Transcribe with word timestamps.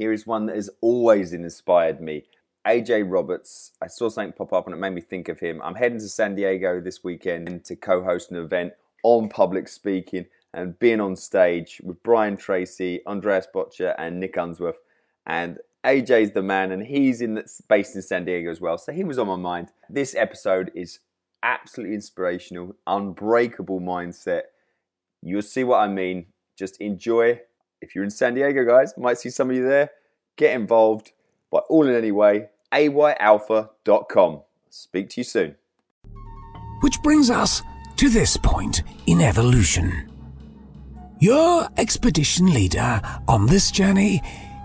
Here 0.00 0.14
is 0.14 0.26
one 0.26 0.46
that 0.46 0.56
has 0.56 0.70
always 0.80 1.34
inspired 1.34 2.00
me. 2.00 2.24
AJ 2.66 3.04
Roberts. 3.06 3.72
I 3.82 3.86
saw 3.88 4.08
something 4.08 4.32
pop 4.32 4.50
up 4.54 4.66
and 4.66 4.74
it 4.74 4.78
made 4.78 4.94
me 4.94 5.02
think 5.02 5.28
of 5.28 5.40
him. 5.40 5.60
I'm 5.62 5.74
heading 5.74 5.98
to 5.98 6.08
San 6.08 6.34
Diego 6.34 6.80
this 6.80 7.04
weekend 7.04 7.66
to 7.66 7.76
co 7.76 8.02
host 8.02 8.30
an 8.30 8.38
event 8.38 8.72
on 9.02 9.28
public 9.28 9.68
speaking 9.68 10.24
and 10.54 10.78
being 10.78 11.02
on 11.02 11.16
stage 11.16 11.82
with 11.84 12.02
Brian 12.02 12.38
Tracy, 12.38 13.02
Andreas 13.06 13.46
Botcher, 13.52 13.94
and 13.98 14.18
Nick 14.18 14.38
Unsworth. 14.38 14.78
And 15.26 15.58
AJ's 15.84 16.30
the 16.30 16.40
man, 16.40 16.72
and 16.72 16.86
he's 16.86 17.20
in 17.20 17.34
the, 17.34 17.44
based 17.68 17.94
in 17.94 18.00
San 18.00 18.24
Diego 18.24 18.50
as 18.50 18.58
well. 18.58 18.78
So 18.78 18.92
he 18.92 19.04
was 19.04 19.18
on 19.18 19.26
my 19.26 19.36
mind. 19.36 19.68
This 19.90 20.14
episode 20.14 20.72
is 20.74 21.00
absolutely 21.42 21.94
inspirational, 21.94 22.74
unbreakable 22.86 23.80
mindset. 23.80 24.44
You'll 25.20 25.42
see 25.42 25.62
what 25.62 25.80
I 25.80 25.88
mean. 25.88 26.28
Just 26.56 26.80
enjoy. 26.80 27.42
If 27.80 27.94
you're 27.94 28.04
in 28.04 28.10
San 28.10 28.34
Diego, 28.34 28.64
guys, 28.64 28.94
might 28.96 29.18
see 29.18 29.30
some 29.30 29.50
of 29.50 29.56
you 29.56 29.66
there. 29.66 29.90
Get 30.36 30.54
involved 30.54 31.12
by 31.50 31.58
all 31.70 31.88
in 31.88 31.94
any 31.94 32.12
way. 32.12 32.48
ayalpha.com. 32.72 34.42
Speak 34.68 35.08
to 35.10 35.20
you 35.20 35.24
soon. 35.24 35.56
Which 36.80 37.02
brings 37.02 37.30
us 37.30 37.62
to 37.96 38.08
this 38.08 38.36
point 38.36 38.82
in 39.06 39.20
evolution. 39.20 40.10
Your 41.18 41.68
expedition 41.76 42.52
leader 42.52 43.00
on 43.28 43.46
this 43.46 43.70
journey 43.70 44.22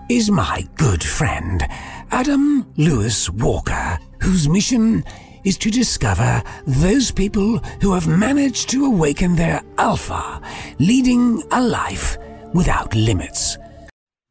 is 0.08 0.30
my 0.30 0.66
good 0.76 1.02
friend, 1.02 1.66
Adam 2.10 2.72
Lewis 2.76 3.28
Walker, 3.28 3.98
whose 4.22 4.48
mission 4.48 5.04
is 5.44 5.58
to 5.58 5.70
discover 5.70 6.42
those 6.66 7.10
people 7.10 7.58
who 7.80 7.92
have 7.92 8.08
managed 8.08 8.70
to 8.70 8.86
awaken 8.86 9.36
their 9.36 9.62
alpha, 9.78 10.40
leading 10.78 11.42
a 11.52 11.60
life 11.60 12.16
without 12.54 12.94
limits. 12.94 13.58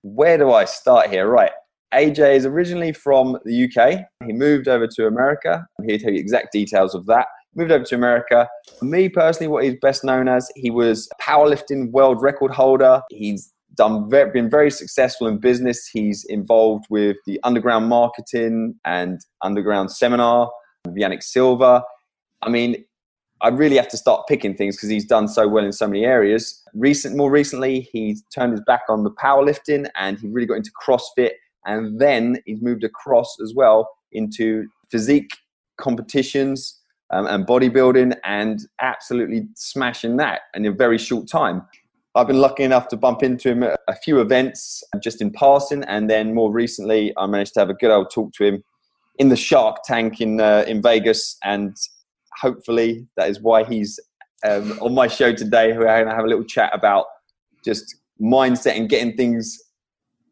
Where 0.04 0.38
do 0.38 0.52
I 0.52 0.66
start 0.66 1.10
here? 1.10 1.28
Right. 1.28 1.52
AJ 1.94 2.36
is 2.36 2.46
originally 2.46 2.91
from 2.91 3.38
the 3.46 3.66
UK. 3.66 4.02
He 4.26 4.34
moved 4.34 4.68
over 4.68 4.88
to 4.88 5.07
America. 5.07 5.66
I'm 5.80 5.88
here 5.88 5.98
to 5.98 6.04
tell 6.04 6.13
you 6.13 6.20
exact 6.20 6.52
details 6.52 6.94
of 6.94 7.05
that. 7.05 7.27
Moved 7.55 7.72
over 7.72 7.85
to 7.85 7.96
America. 7.96 8.49
For 8.80 8.85
me 8.85 9.07
personally, 9.07 9.48
what 9.48 9.63
he's 9.63 9.77
best 9.82 10.04
known 10.04 10.27
as, 10.27 10.49
he 10.55 10.70
was 10.70 11.07
a 11.18 11.24
powerlifting 11.24 11.91
world 11.91 12.22
record 12.22 12.52
holder. 12.52 13.02
He's 13.10 13.54
done 13.76 14.10
very, 14.10 14.32
been 14.32 14.50
very 14.50 14.72
successful 14.72 15.27
in 15.27 15.38
business. 15.38 15.88
He's 15.91 16.26
involved 16.26 16.85
with 16.90 17.18
the 17.26 17.40
underground 17.44 17.88
marketing 17.88 18.76
and 18.85 19.20
underground 19.41 19.91
seminar 19.91 20.52
Yanik 20.88 21.24
Silver. 21.24 21.82
I 22.41 22.50
mean, 22.50 22.84
I 23.41 23.50
really 23.50 23.76
have 23.76 23.90
to 23.90 23.98
start 23.98 24.28
picking 24.28 24.55
things 24.55 24.76
because 24.76 24.90
he's 24.90 25.05
done 25.05 25.28
so 25.28 25.48
well 25.48 25.66
in 25.66 25.72
so 25.72 25.88
many 25.88 26.05
areas. 26.05 26.64
Recent, 26.74 27.16
more 27.16 27.30
recently, 27.30 27.82
he's 27.91 28.24
turned 28.34 28.52
his 28.52 28.62
back 28.66 28.84
on 28.90 29.04
the 29.04 29.12
powerlifting 29.12 29.90
and 29.98 30.18
he 30.18 30.28
really 30.28 30.48
got 30.48 30.55
into 30.55 30.72
CrossFit. 30.82 31.32
And 31.66 32.00
then 32.00 32.38
he's 32.46 32.62
moved 32.62 32.84
across 32.84 33.36
as 33.44 33.54
well 33.54 33.90
into 34.12 34.68
physique 34.90 35.32
competitions 35.78 36.80
um, 37.12 37.28
and 37.28 37.46
bodybuilding 37.46 38.18
and 38.24 38.62
absolutely 38.82 39.48
smashing 39.56 40.18
that 40.18 40.41
in 40.54 40.66
a 40.66 40.72
very 40.72 40.98
short 40.98 41.28
time. 41.28 41.62
I've 42.16 42.28
been 42.28 42.40
lucky 42.40 42.63
enough 42.63 42.88
to 42.90 42.98
bump 42.98 43.24
into 43.24 43.50
him 43.50 43.63
at 43.63 43.80
a 43.90 43.96
few 43.96 44.22
events 44.22 44.82
just 45.04 45.22
in 45.22 45.32
passing, 45.32 45.84
and 45.84 46.10
then 46.10 46.34
more 46.34 46.50
recently, 46.50 47.13
I 47.18 47.28
managed 47.28 47.56
to 47.56 47.60
have 47.60 47.70
a 47.70 47.74
good 47.74 47.91
old 47.91 48.10
talk 48.10 48.32
to 48.36 48.46
him 48.46 48.63
in 49.18 49.28
the 49.28 49.36
Shark 49.36 49.84
Tank 49.84 50.22
in 50.22 50.40
uh, 50.40 50.63
in 50.66 50.82
Vegas, 50.82 51.38
and 51.44 51.76
hopefully 52.40 53.08
that 53.18 53.30
is 53.30 53.41
why 53.41 53.64
he's 53.64 54.00
um, 54.46 54.78
on 54.82 54.94
my 54.94 55.08
show 55.08 55.34
today. 55.34 55.74
We're 55.74 55.86
going 55.86 56.08
to 56.08 56.16
have 56.16 56.26
a 56.26 56.28
little 56.28 56.44
chat 56.44 56.72
about 56.74 57.05
just 57.64 57.96
mindset 58.22 58.78
and 58.78 58.90
getting 58.90 59.16
things. 59.16 59.58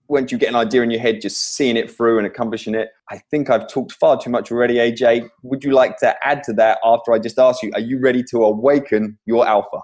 Once 0.09 0.31
you 0.31 0.37
get 0.37 0.49
an 0.49 0.55
idea 0.55 0.81
in 0.81 0.91
your 0.91 0.99
head, 0.99 1.21
just 1.21 1.55
seeing 1.55 1.77
it 1.77 1.89
through 1.89 2.17
and 2.17 2.27
accomplishing 2.27 2.75
it. 2.75 2.89
I 3.09 3.19
think 3.31 3.49
I've 3.49 3.67
talked 3.67 3.93
far 3.93 4.19
too 4.19 4.29
much 4.29 4.51
already, 4.51 4.75
AJ. 4.75 5.29
Would 5.43 5.63
you 5.63 5.71
like 5.71 5.97
to 5.99 6.15
add 6.23 6.43
to 6.43 6.53
that 6.53 6.79
after 6.83 7.13
I 7.13 7.19
just 7.19 7.39
asked 7.39 7.63
you? 7.63 7.71
Are 7.73 7.79
you 7.79 7.99
ready 7.99 8.23
to 8.31 8.43
awaken 8.43 9.17
your 9.25 9.47
alpha? 9.47 9.79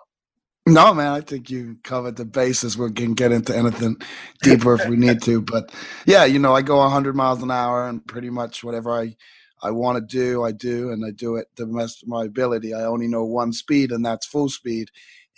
No, 0.69 0.93
man, 0.93 1.13
I 1.13 1.21
think 1.21 1.49
you 1.49 1.77
covered 1.83 2.17
the 2.17 2.25
bases. 2.25 2.77
We 2.77 2.91
can 2.91 3.13
get 3.13 3.31
into 3.31 3.57
anything 3.57 3.97
deeper 4.43 4.75
if 4.75 4.87
we 4.87 4.97
need 4.97 5.21
to. 5.23 5.41
But 5.41 5.71
yeah, 6.05 6.25
you 6.25 6.37
know, 6.37 6.53
I 6.53 6.61
go 6.61 6.77
100 6.77 7.15
miles 7.15 7.41
an 7.41 7.49
hour 7.49 7.87
and 7.87 8.05
pretty 8.05 8.29
much 8.29 8.63
whatever 8.63 8.91
I, 8.91 9.15
I 9.61 9.71
want 9.71 9.97
to 9.97 10.17
do, 10.17 10.43
I 10.43 10.51
do, 10.51 10.91
and 10.91 11.05
I 11.05 11.11
do 11.11 11.35
it 11.35 11.47
to 11.55 11.65
the 11.65 11.73
best 11.73 12.03
of 12.03 12.09
my 12.09 12.25
ability. 12.25 12.73
I 12.73 12.83
only 12.83 13.07
know 13.07 13.23
one 13.23 13.53
speed, 13.53 13.91
and 13.91 14.05
that's 14.05 14.25
full 14.25 14.49
speed. 14.49 14.89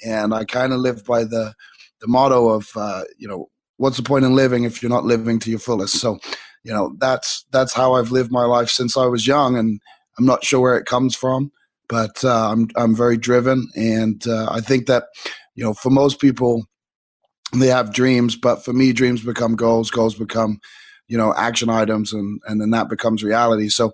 And 0.05 0.33
I 0.33 0.45
kind 0.45 0.73
of 0.73 0.79
live 0.79 1.05
by 1.05 1.23
the, 1.23 1.53
the 2.01 2.07
motto 2.07 2.49
of, 2.49 2.69
uh, 2.75 3.03
you 3.17 3.27
know, 3.27 3.49
what's 3.77 3.97
the 3.97 4.03
point 4.03 4.25
in 4.25 4.35
living 4.35 4.63
if 4.63 4.81
you're 4.81 4.89
not 4.89 5.05
living 5.05 5.39
to 5.39 5.49
your 5.49 5.59
fullest? 5.59 5.99
So, 5.99 6.19
you 6.63 6.73
know, 6.73 6.95
that's 6.99 7.45
that's 7.51 7.73
how 7.73 7.93
I've 7.93 8.11
lived 8.11 8.31
my 8.31 8.45
life 8.45 8.69
since 8.69 8.97
I 8.97 9.05
was 9.05 9.27
young, 9.27 9.57
and 9.57 9.79
I'm 10.17 10.25
not 10.25 10.43
sure 10.43 10.59
where 10.59 10.77
it 10.77 10.85
comes 10.85 11.15
from 11.15 11.51
but 11.91 12.23
uh, 12.23 12.51
I'm 12.51 12.69
I'm 12.77 12.95
very 12.95 13.17
driven, 13.17 13.67
and 13.75 14.25
uh, 14.25 14.47
I 14.49 14.61
think 14.61 14.87
that 14.87 15.07
you 15.55 15.63
know 15.63 15.73
for 15.73 15.89
most 15.89 16.21
people 16.21 16.65
they 17.53 17.67
have 17.67 17.93
dreams, 17.93 18.35
but 18.35 18.63
for 18.63 18.73
me, 18.73 18.93
dreams 18.93 19.23
become 19.23 19.55
goals, 19.55 19.91
goals 19.91 20.15
become 20.15 20.59
you 21.11 21.17
know 21.17 21.33
action 21.35 21.69
items, 21.69 22.13
and 22.13 22.39
and 22.47 22.61
then 22.61 22.71
that 22.71 22.89
becomes 22.89 23.23
reality. 23.23 23.67
So 23.67 23.87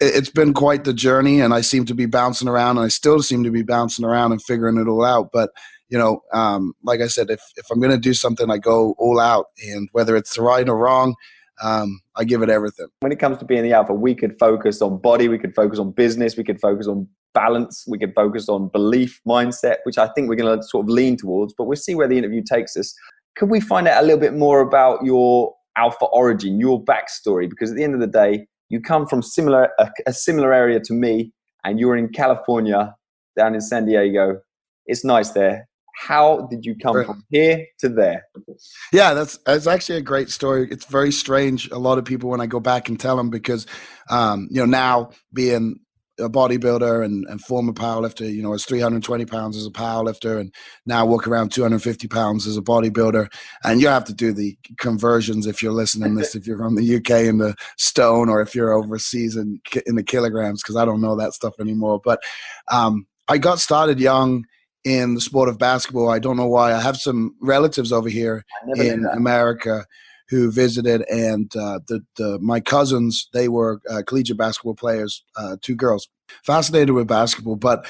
it, 0.00 0.16
it's 0.16 0.30
been 0.30 0.52
quite 0.52 0.82
the 0.84 0.92
journey, 0.92 1.40
and 1.40 1.54
I 1.54 1.60
seem 1.60 1.84
to 1.86 1.94
be 1.94 2.06
bouncing 2.06 2.48
around, 2.48 2.78
and 2.78 2.84
I 2.84 2.88
still 2.88 3.22
seem 3.22 3.44
to 3.44 3.50
be 3.50 3.62
bouncing 3.62 4.04
around 4.04 4.32
and 4.32 4.42
figuring 4.42 4.76
it 4.76 4.88
all 4.88 5.04
out, 5.04 5.30
but 5.32 5.50
you 5.88 5.96
know, 5.96 6.20
um, 6.34 6.74
like 6.82 7.00
I 7.00 7.06
said, 7.06 7.30
if, 7.30 7.40
if 7.56 7.64
I'm 7.70 7.80
going 7.80 7.92
to 7.92 7.98
do 7.98 8.12
something, 8.12 8.50
I 8.50 8.58
go 8.58 8.94
all 8.98 9.18
out. 9.18 9.46
And 9.66 9.88
whether 9.92 10.16
it's 10.16 10.36
right 10.36 10.68
or 10.68 10.76
wrong, 10.76 11.14
um, 11.62 12.02
I 12.14 12.24
give 12.24 12.42
it 12.42 12.50
everything. 12.50 12.88
When 13.00 13.10
it 13.10 13.18
comes 13.18 13.38
to 13.38 13.46
being 13.46 13.62
the 13.62 13.72
alpha, 13.72 13.94
we 13.94 14.14
could 14.14 14.38
focus 14.38 14.82
on 14.82 14.98
body, 14.98 15.28
we 15.28 15.38
could 15.38 15.54
focus 15.54 15.78
on 15.78 15.92
business, 15.92 16.36
we 16.36 16.44
could 16.44 16.60
focus 16.60 16.86
on 16.86 17.08
balance. 17.34 17.84
We 17.86 17.98
could 17.98 18.14
focus 18.14 18.48
on 18.48 18.68
belief 18.68 19.20
mindset, 19.26 19.76
which 19.84 19.98
I 19.98 20.08
think 20.08 20.28
we're 20.28 20.36
going 20.36 20.58
to 20.58 20.62
sort 20.66 20.84
of 20.84 20.90
lean 20.90 21.16
towards, 21.16 21.54
but 21.56 21.64
we'll 21.64 21.76
see 21.76 21.94
where 21.94 22.08
the 22.08 22.18
interview 22.18 22.42
takes 22.42 22.76
us. 22.76 22.94
Could 23.36 23.50
we 23.50 23.60
find 23.60 23.86
out 23.86 24.02
a 24.02 24.06
little 24.06 24.20
bit 24.20 24.34
more 24.34 24.60
about 24.60 25.04
your 25.04 25.54
alpha 25.76 26.06
origin, 26.06 26.58
your 26.58 26.82
backstory? 26.82 27.48
Because 27.48 27.70
at 27.70 27.76
the 27.76 27.84
end 27.84 27.94
of 27.94 28.00
the 28.00 28.06
day, 28.06 28.46
you 28.68 28.80
come 28.80 29.06
from 29.06 29.22
similar 29.22 29.70
a, 29.78 29.90
a 30.06 30.12
similar 30.12 30.52
area 30.52 30.80
to 30.80 30.92
me, 30.92 31.32
and 31.64 31.78
you're 31.80 31.96
in 31.96 32.08
California, 32.08 32.94
down 33.36 33.54
in 33.54 33.60
San 33.60 33.86
Diego. 33.86 34.40
It's 34.86 35.04
nice 35.04 35.30
there. 35.30 35.68
How 36.00 36.46
did 36.50 36.64
you 36.64 36.76
come 36.76 37.04
from 37.04 37.24
here 37.30 37.66
to 37.80 37.88
there? 37.88 38.24
Yeah, 38.92 39.14
that's 39.14 39.36
that's 39.44 39.66
actually 39.66 39.98
a 39.98 40.02
great 40.02 40.30
story. 40.30 40.68
It's 40.70 40.84
very 40.84 41.10
strange. 41.10 41.68
A 41.70 41.78
lot 41.78 41.98
of 41.98 42.04
people 42.04 42.30
when 42.30 42.40
I 42.40 42.46
go 42.46 42.60
back 42.60 42.88
and 42.88 43.00
tell 43.00 43.16
them 43.16 43.30
because, 43.30 43.66
um, 44.08 44.48
you 44.50 44.60
know, 44.60 44.66
now 44.66 45.10
being 45.32 45.80
a 46.18 46.28
bodybuilder 46.28 47.04
and, 47.04 47.24
and 47.28 47.40
former 47.40 47.72
powerlifter. 47.72 48.32
You 48.32 48.42
know, 48.42 48.48
I 48.48 48.52
was 48.52 48.64
320 48.64 49.24
pounds 49.26 49.56
as 49.56 49.66
a 49.66 49.70
powerlifter 49.70 50.40
and 50.40 50.52
now 50.86 51.06
walk 51.06 51.26
around 51.26 51.52
250 51.52 52.08
pounds 52.08 52.46
as 52.46 52.56
a 52.56 52.62
bodybuilder. 52.62 53.32
And 53.64 53.80
you 53.80 53.88
have 53.88 54.04
to 54.06 54.14
do 54.14 54.32
the 54.32 54.56
conversions 54.78 55.46
if 55.46 55.62
you're 55.62 55.72
listening 55.72 56.14
this, 56.16 56.34
if 56.34 56.46
you're 56.46 56.58
from 56.58 56.76
the 56.76 56.96
UK 56.96 57.26
in 57.26 57.38
the 57.38 57.54
stone 57.76 58.28
or 58.28 58.40
if 58.40 58.54
you're 58.54 58.72
overseas 58.72 59.36
in, 59.36 59.60
in 59.86 59.94
the 59.94 60.02
kilograms, 60.02 60.62
because 60.62 60.76
I 60.76 60.84
don't 60.84 61.00
know 61.00 61.16
that 61.16 61.34
stuff 61.34 61.54
anymore. 61.60 62.00
But 62.04 62.20
um, 62.70 63.06
I 63.28 63.38
got 63.38 63.60
started 63.60 64.00
young 64.00 64.44
in 64.84 65.14
the 65.14 65.20
sport 65.20 65.48
of 65.48 65.58
basketball. 65.58 66.10
I 66.10 66.18
don't 66.18 66.36
know 66.36 66.48
why. 66.48 66.72
I 66.72 66.80
have 66.80 66.96
some 66.96 67.34
relatives 67.40 67.92
over 67.92 68.08
here 68.08 68.44
in 68.76 69.04
America 69.12 69.84
who 70.28 70.50
visited, 70.50 71.02
and 71.08 71.54
uh, 71.56 71.80
the, 71.88 72.00
the 72.16 72.38
my 72.40 72.60
cousins 72.60 73.28
they 73.32 73.48
were 73.48 73.80
uh, 73.90 74.02
collegiate 74.06 74.38
basketball 74.38 74.74
players, 74.74 75.24
uh, 75.36 75.56
two 75.62 75.74
girls, 75.74 76.08
fascinated 76.44 76.90
with 76.90 77.06
basketball. 77.06 77.56
But 77.56 77.86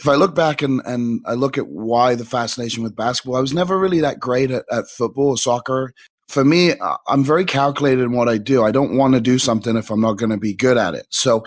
if 0.00 0.08
I 0.08 0.14
look 0.14 0.34
back 0.34 0.62
and, 0.62 0.80
and 0.84 1.20
I 1.26 1.34
look 1.34 1.58
at 1.58 1.68
why 1.68 2.14
the 2.14 2.24
fascination 2.24 2.82
with 2.82 2.96
basketball, 2.96 3.36
I 3.36 3.40
was 3.40 3.52
never 3.52 3.78
really 3.78 4.00
that 4.00 4.20
great 4.20 4.50
at, 4.50 4.64
at 4.70 4.88
football 4.88 5.30
or 5.30 5.38
soccer. 5.38 5.92
For 6.28 6.44
me, 6.44 6.74
I'm 7.08 7.24
very 7.24 7.44
calculated 7.44 8.02
in 8.02 8.12
what 8.12 8.28
I 8.28 8.38
do. 8.38 8.62
I 8.62 8.70
don't 8.70 8.96
want 8.96 9.14
to 9.14 9.20
do 9.20 9.38
something 9.38 9.76
if 9.76 9.90
I'm 9.90 10.00
not 10.00 10.18
going 10.18 10.30
to 10.30 10.36
be 10.36 10.54
good 10.54 10.76
at 10.76 10.94
it. 10.94 11.06
So, 11.10 11.44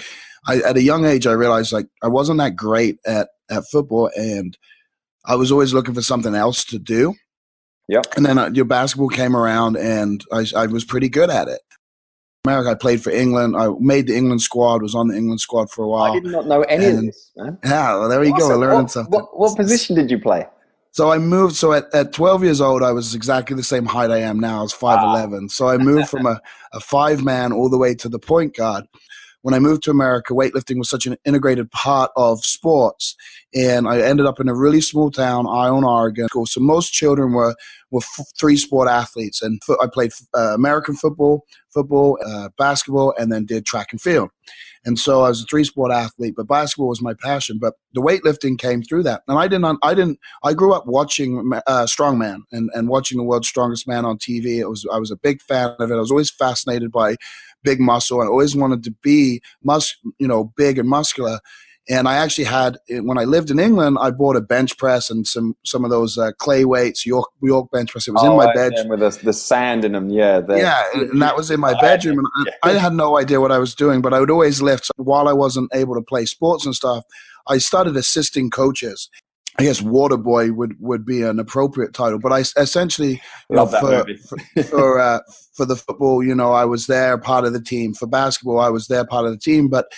I, 0.48 0.58
at 0.62 0.78
a 0.78 0.82
young 0.82 1.06
age, 1.06 1.28
I 1.28 1.34
realized 1.34 1.72
like 1.72 1.86
I 2.02 2.08
wasn't 2.08 2.40
that 2.40 2.56
great 2.56 2.98
at 3.06 3.30
at 3.50 3.64
football, 3.72 4.10
and 4.16 4.58
I 5.26 5.36
was 5.36 5.52
always 5.52 5.74
looking 5.74 5.94
for 5.94 6.02
something 6.02 6.34
else 6.34 6.64
to 6.66 6.80
do. 6.80 7.14
Yeah. 7.88 8.02
And 8.16 8.26
then 8.26 8.38
uh, 8.38 8.50
your 8.54 8.66
basketball 8.66 9.10
came 9.10 9.36
around, 9.36 9.78
and 9.78 10.24
I, 10.32 10.46
I 10.56 10.68
was 10.68 10.86
pretty 10.86 11.10
good 11.10 11.30
at 11.30 11.48
it. 11.48 11.62
America, 12.46 12.72
I 12.72 12.76
played 12.76 13.04
for 13.04 13.12
England. 13.12 13.56
I 13.56 13.70
made 13.80 14.08
the 14.08 14.16
England 14.16 14.42
squad. 14.42 14.82
Was 14.82 14.96
on 14.96 15.10
the 15.10 15.16
England 15.16 15.42
squad 15.42 15.70
for 15.70 15.84
a 15.84 15.88
while. 15.88 16.14
I 16.14 16.20
did 16.20 16.32
not 16.32 16.48
know 16.48 16.62
any 16.64 16.86
and, 16.86 16.98
of 16.98 17.06
this, 17.06 17.32
man. 17.36 17.58
Yeah, 17.64 17.98
well, 17.98 18.10
there 18.10 18.24
you 18.24 18.34
awesome. 18.34 18.50
go. 18.50 18.58
Learning 18.58 18.78
what, 18.78 18.92
something. 18.92 19.12
What, 19.12 19.40
what 19.40 19.56
position 19.56 19.96
did 19.96 20.10
you 20.10 20.20
play? 20.20 20.48
So 20.92 21.12
I 21.12 21.20
moved. 21.20 21.56
So 21.56 21.74
at, 21.74 21.94
at 21.94 22.14
12 22.14 22.44
years 22.44 22.60
old, 22.60 22.82
I 22.82 22.92
was 22.92 23.14
exactly 23.14 23.56
the 23.56 23.64
same 23.64 23.86
height 23.86 24.10
I 24.10 24.20
am 24.20 24.40
now. 24.40 24.60
I 24.60 24.62
was 24.64 24.74
5'11. 24.74 25.32
Wow. 25.32 25.48
So 25.48 25.68
I 25.68 25.78
moved 25.78 26.10
from 26.10 26.26
a, 26.26 26.42
a 26.74 26.80
five 26.80 27.24
man 27.24 27.54
all 27.54 27.70
the 27.70 27.78
way 27.78 27.94
to 27.96 28.10
the 28.10 28.20
point 28.20 28.56
guard 28.56 28.86
when 29.42 29.54
I 29.54 29.60
moved 29.60 29.84
to 29.84 29.92
America, 29.92 30.34
weightlifting 30.34 30.78
was 30.78 30.90
such 30.90 31.06
an 31.06 31.18
integrated 31.26 31.72
part 31.72 32.12
of 32.16 32.44
sports. 32.44 33.16
And 33.54 33.88
I 33.88 34.02
ended 34.02 34.26
up 34.26 34.40
in 34.40 34.48
a 34.48 34.56
really 34.56 34.82
small 34.82 35.12
town, 35.12 35.48
Ione, 35.48 35.86
Oregon. 35.86 36.28
So 36.46 36.60
most 36.60 36.92
children 36.92 37.34
were 37.34 37.56
were 37.90 38.02
f- 38.02 38.26
three 38.40 38.56
sport 38.56 38.88
athletes, 38.88 39.42
and 39.42 39.62
I 39.82 39.88
played 39.92 40.12
uh, 40.34 40.54
American 40.54 40.96
football, 40.96 41.46
football, 41.74 42.18
uh, 42.26 42.50
basketball, 42.58 43.14
and 43.20 43.32
then 43.32 43.46
did 43.46 43.66
track 43.66 43.88
and 43.92 44.02
field. 44.02 44.30
And 44.84 44.98
so 44.98 45.22
I 45.22 45.30
was 45.30 45.44
a 45.44 45.46
three 45.46 45.64
sport 45.64 45.92
athlete, 45.92 46.34
but 46.36 46.48
basketball 46.48 46.88
was 46.88 47.02
my 47.02 47.14
passion. 47.14 47.60
But 47.60 47.76
the 47.94 48.02
weightlifting 48.02 48.58
came 48.58 48.82
through 48.82 49.04
that, 49.04 49.22
and 49.28 49.38
I 49.38 49.48
didn't. 49.48 49.78
I 49.84 49.94
didn't. 49.94 50.20
I 50.44 50.54
grew 50.54 50.74
up 50.74 50.88
watching 50.88 51.52
uh, 51.68 51.86
strongman 51.86 52.40
and 52.52 52.70
and 52.74 52.90
watching 52.90 53.18
the 53.18 53.24
world's 53.24 53.48
strongest 53.48 53.88
man 53.88 54.06
on 54.06 54.18
TV. 54.18 54.58
It 54.58 54.68
was 54.68 54.86
I 54.92 54.98
was 54.98 55.12
a 55.12 55.16
big 55.16 55.42
fan 55.42 55.76
of 55.80 55.92
it. 55.92 55.96
I 55.96 56.00
was 56.00 56.12
always 56.12 56.32
fascinated 56.32 56.92
by 56.92 57.18
big 57.64 57.80
muscle, 57.80 58.22
and 58.22 58.30
always 58.30 58.56
wanted 58.56 58.84
to 58.86 58.92
be 59.04 59.42
mus, 59.64 59.96
you 60.18 60.28
know, 60.28 60.52
big 60.58 60.80
and 60.80 60.90
muscular. 60.90 61.40
And 61.92 62.08
I 62.08 62.16
actually 62.16 62.46
had 62.46 62.78
when 62.90 63.18
I 63.18 63.26
lived 63.26 63.52
in 63.52 63.60
England, 63.60 63.98
I 64.00 64.12
bought 64.12 64.38
a 64.38 64.42
bench 64.42 64.78
press 64.78 65.10
and 65.10 65.28
some 65.28 65.58
some 65.66 65.84
of 65.84 65.92
those 65.92 66.18
uh, 66.18 66.32
clay 66.38 66.64
weights, 66.64 67.06
York 67.06 67.28
York 67.44 67.70
bench 67.70 67.92
press. 67.92 68.08
It 68.08 68.12
was 68.12 68.24
oh, 68.24 68.32
in 68.32 68.38
my 68.38 68.54
bedroom 68.54 68.88
with 68.88 69.02
the, 69.02 69.10
the 69.26 69.34
sand 69.34 69.84
in 69.84 69.92
them. 69.92 70.10
Yeah, 70.10 70.40
yeah, 70.48 70.86
and 70.94 71.22
that 71.22 71.36
was 71.36 71.52
in 71.52 71.60
my 71.60 71.80
bedroom. 71.82 72.20
And 72.20 72.54
I, 72.64 72.70
I 72.70 72.74
had 72.80 72.94
no 72.94 73.18
idea 73.18 73.42
what 73.42 73.52
I 73.52 73.58
was 73.58 73.76
doing, 73.76 74.02
but 74.02 74.14
I 74.14 74.22
would 74.22 74.32
always 74.32 74.62
lift. 74.62 74.86
So 74.86 74.94
while 75.04 75.28
I 75.28 75.34
wasn't 75.34 75.70
able 75.74 75.96
to 75.96 76.02
play 76.02 76.26
sports 76.26 76.66
and 76.66 76.74
stuff, 76.74 77.04
I 77.48 77.58
started 77.58 77.98
assisting 77.98 78.50
coaches. 78.50 79.10
I 79.60 79.64
guess 79.64 79.82
water 79.82 80.16
boy 80.16 80.54
would, 80.54 80.78
would 80.80 81.06
be 81.06 81.24
an 81.24 81.38
appropriate 81.38 81.94
title, 81.94 82.20
but 82.20 82.32
I 82.32 82.40
essentially 82.40 83.22
know, 83.50 83.66
for 83.66 84.06
for 84.56 84.64
for, 84.64 85.00
uh, 85.00 85.20
for 85.52 85.66
the 85.66 85.76
football, 85.76 86.24
you 86.24 86.34
know, 86.34 86.54
I 86.54 86.64
was 86.64 86.88
there 86.88 87.18
part 87.18 87.44
of 87.44 87.52
the 87.52 87.62
team. 87.62 87.94
For 87.94 88.08
basketball, 88.08 88.62
I 88.62 88.70
was 88.70 88.88
there 88.88 89.06
part 89.06 89.26
of 89.26 89.34
the 89.34 89.38
team, 89.38 89.68
but 89.68 89.92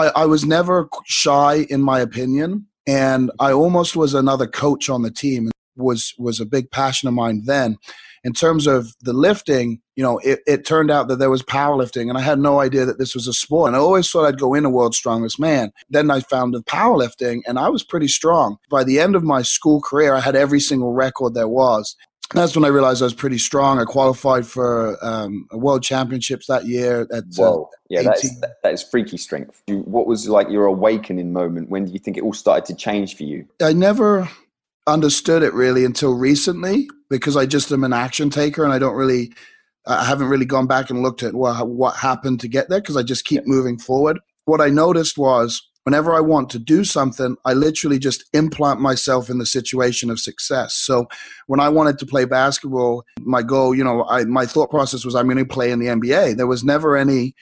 I, 0.00 0.22
I 0.22 0.26
was 0.26 0.44
never 0.44 0.88
shy 1.04 1.66
in 1.68 1.82
my 1.82 2.00
opinion, 2.00 2.66
and 2.86 3.30
I 3.38 3.52
almost 3.52 3.96
was 3.96 4.14
another 4.14 4.46
coach 4.46 4.88
on 4.88 5.02
the 5.02 5.10
team. 5.10 5.50
was 5.76 6.14
was 6.18 6.40
a 6.40 6.46
big 6.46 6.70
passion 6.70 7.08
of 7.08 7.14
mine 7.14 7.42
then. 7.44 7.76
In 8.22 8.34
terms 8.34 8.66
of 8.66 8.94
the 9.00 9.14
lifting, 9.14 9.80
you 9.96 10.02
know, 10.02 10.18
it, 10.18 10.40
it 10.46 10.66
turned 10.66 10.90
out 10.90 11.08
that 11.08 11.18
there 11.18 11.30
was 11.30 11.42
powerlifting, 11.42 12.10
and 12.10 12.18
I 12.18 12.20
had 12.20 12.38
no 12.38 12.60
idea 12.60 12.84
that 12.84 12.98
this 12.98 13.14
was 13.14 13.26
a 13.26 13.32
sport. 13.32 13.68
And 13.68 13.76
I 13.76 13.78
always 13.78 14.10
thought 14.10 14.26
I'd 14.26 14.38
go 14.38 14.52
in 14.52 14.66
a 14.66 14.70
world's 14.70 14.98
strongest 14.98 15.40
man. 15.40 15.72
Then 15.88 16.10
I 16.10 16.20
found 16.20 16.52
the 16.52 16.62
powerlifting, 16.62 17.40
and 17.46 17.58
I 17.58 17.70
was 17.70 17.82
pretty 17.82 18.08
strong. 18.08 18.58
By 18.68 18.84
the 18.84 19.00
end 19.00 19.16
of 19.16 19.24
my 19.24 19.40
school 19.40 19.80
career, 19.80 20.14
I 20.14 20.20
had 20.20 20.36
every 20.36 20.60
single 20.60 20.92
record 20.92 21.32
there 21.32 21.48
was 21.48 21.96
that's 22.32 22.54
when 22.54 22.64
I 22.64 22.68
realized 22.68 23.02
I 23.02 23.06
was 23.06 23.14
pretty 23.14 23.38
strong. 23.38 23.78
I 23.78 23.84
qualified 23.84 24.46
for 24.46 24.96
um, 25.04 25.48
world 25.52 25.82
championships 25.82 26.46
that 26.46 26.66
year. 26.66 27.02
At, 27.12 27.24
uh, 27.24 27.26
Whoa, 27.36 27.62
uh, 27.64 27.76
yeah, 27.88 28.02
that 28.02 28.24
is, 28.24 28.40
that 28.40 28.72
is 28.72 28.82
freaky 28.82 29.16
strength. 29.16 29.62
What 29.68 30.06
was 30.06 30.28
like 30.28 30.48
your 30.48 30.66
awakening 30.66 31.32
moment? 31.32 31.70
When 31.70 31.86
do 31.86 31.92
you 31.92 31.98
think 31.98 32.16
it 32.16 32.22
all 32.22 32.32
started 32.32 32.66
to 32.66 32.74
change 32.74 33.16
for 33.16 33.24
you? 33.24 33.46
I 33.60 33.72
never 33.72 34.28
understood 34.86 35.42
it 35.42 35.52
really 35.54 35.84
until 35.84 36.14
recently 36.14 36.88
because 37.08 37.36
I 37.36 37.46
just 37.46 37.70
am 37.72 37.84
an 37.84 37.92
action 37.92 38.30
taker 38.30 38.64
and 38.64 38.72
I 38.72 38.78
don't 38.78 38.94
really, 38.94 39.32
I 39.86 40.04
haven't 40.04 40.28
really 40.28 40.46
gone 40.46 40.66
back 40.66 40.90
and 40.90 41.02
looked 41.02 41.22
at 41.22 41.34
what 41.34 41.68
what 41.68 41.96
happened 41.96 42.40
to 42.40 42.48
get 42.48 42.68
there 42.68 42.80
because 42.80 42.96
I 42.96 43.02
just 43.02 43.24
keep 43.24 43.42
yeah. 43.42 43.48
moving 43.48 43.78
forward. 43.78 44.20
What 44.44 44.60
I 44.60 44.68
noticed 44.68 45.18
was 45.18 45.62
whenever 45.84 46.14
I 46.14 46.20
want 46.20 46.50
to 46.50 46.58
do 46.58 46.84
something, 46.84 47.36
I 47.44 47.54
literally 47.54 47.98
just 47.98 48.24
implant 48.32 48.80
myself 48.80 49.30
in 49.30 49.38
the 49.38 49.46
situation 49.46 50.10
of 50.10 50.20
success. 50.20 50.74
So 50.74 51.06
when 51.46 51.60
I 51.60 51.68
wanted 51.68 51.98
to 51.98 52.06
play 52.06 52.24
basketball, 52.24 53.04
my 53.20 53.42
goal, 53.42 53.74
you 53.74 53.84
know, 53.84 54.04
I, 54.04 54.24
my 54.24 54.46
thought 54.46 54.70
process 54.70 55.04
was 55.04 55.14
I'm 55.14 55.26
going 55.26 55.38
to 55.38 55.44
play 55.44 55.70
in 55.70 55.78
the 55.78 55.86
NBA. 55.86 56.36
There 56.36 56.46
was 56.46 56.64
never 56.64 56.96
any, 56.96 57.34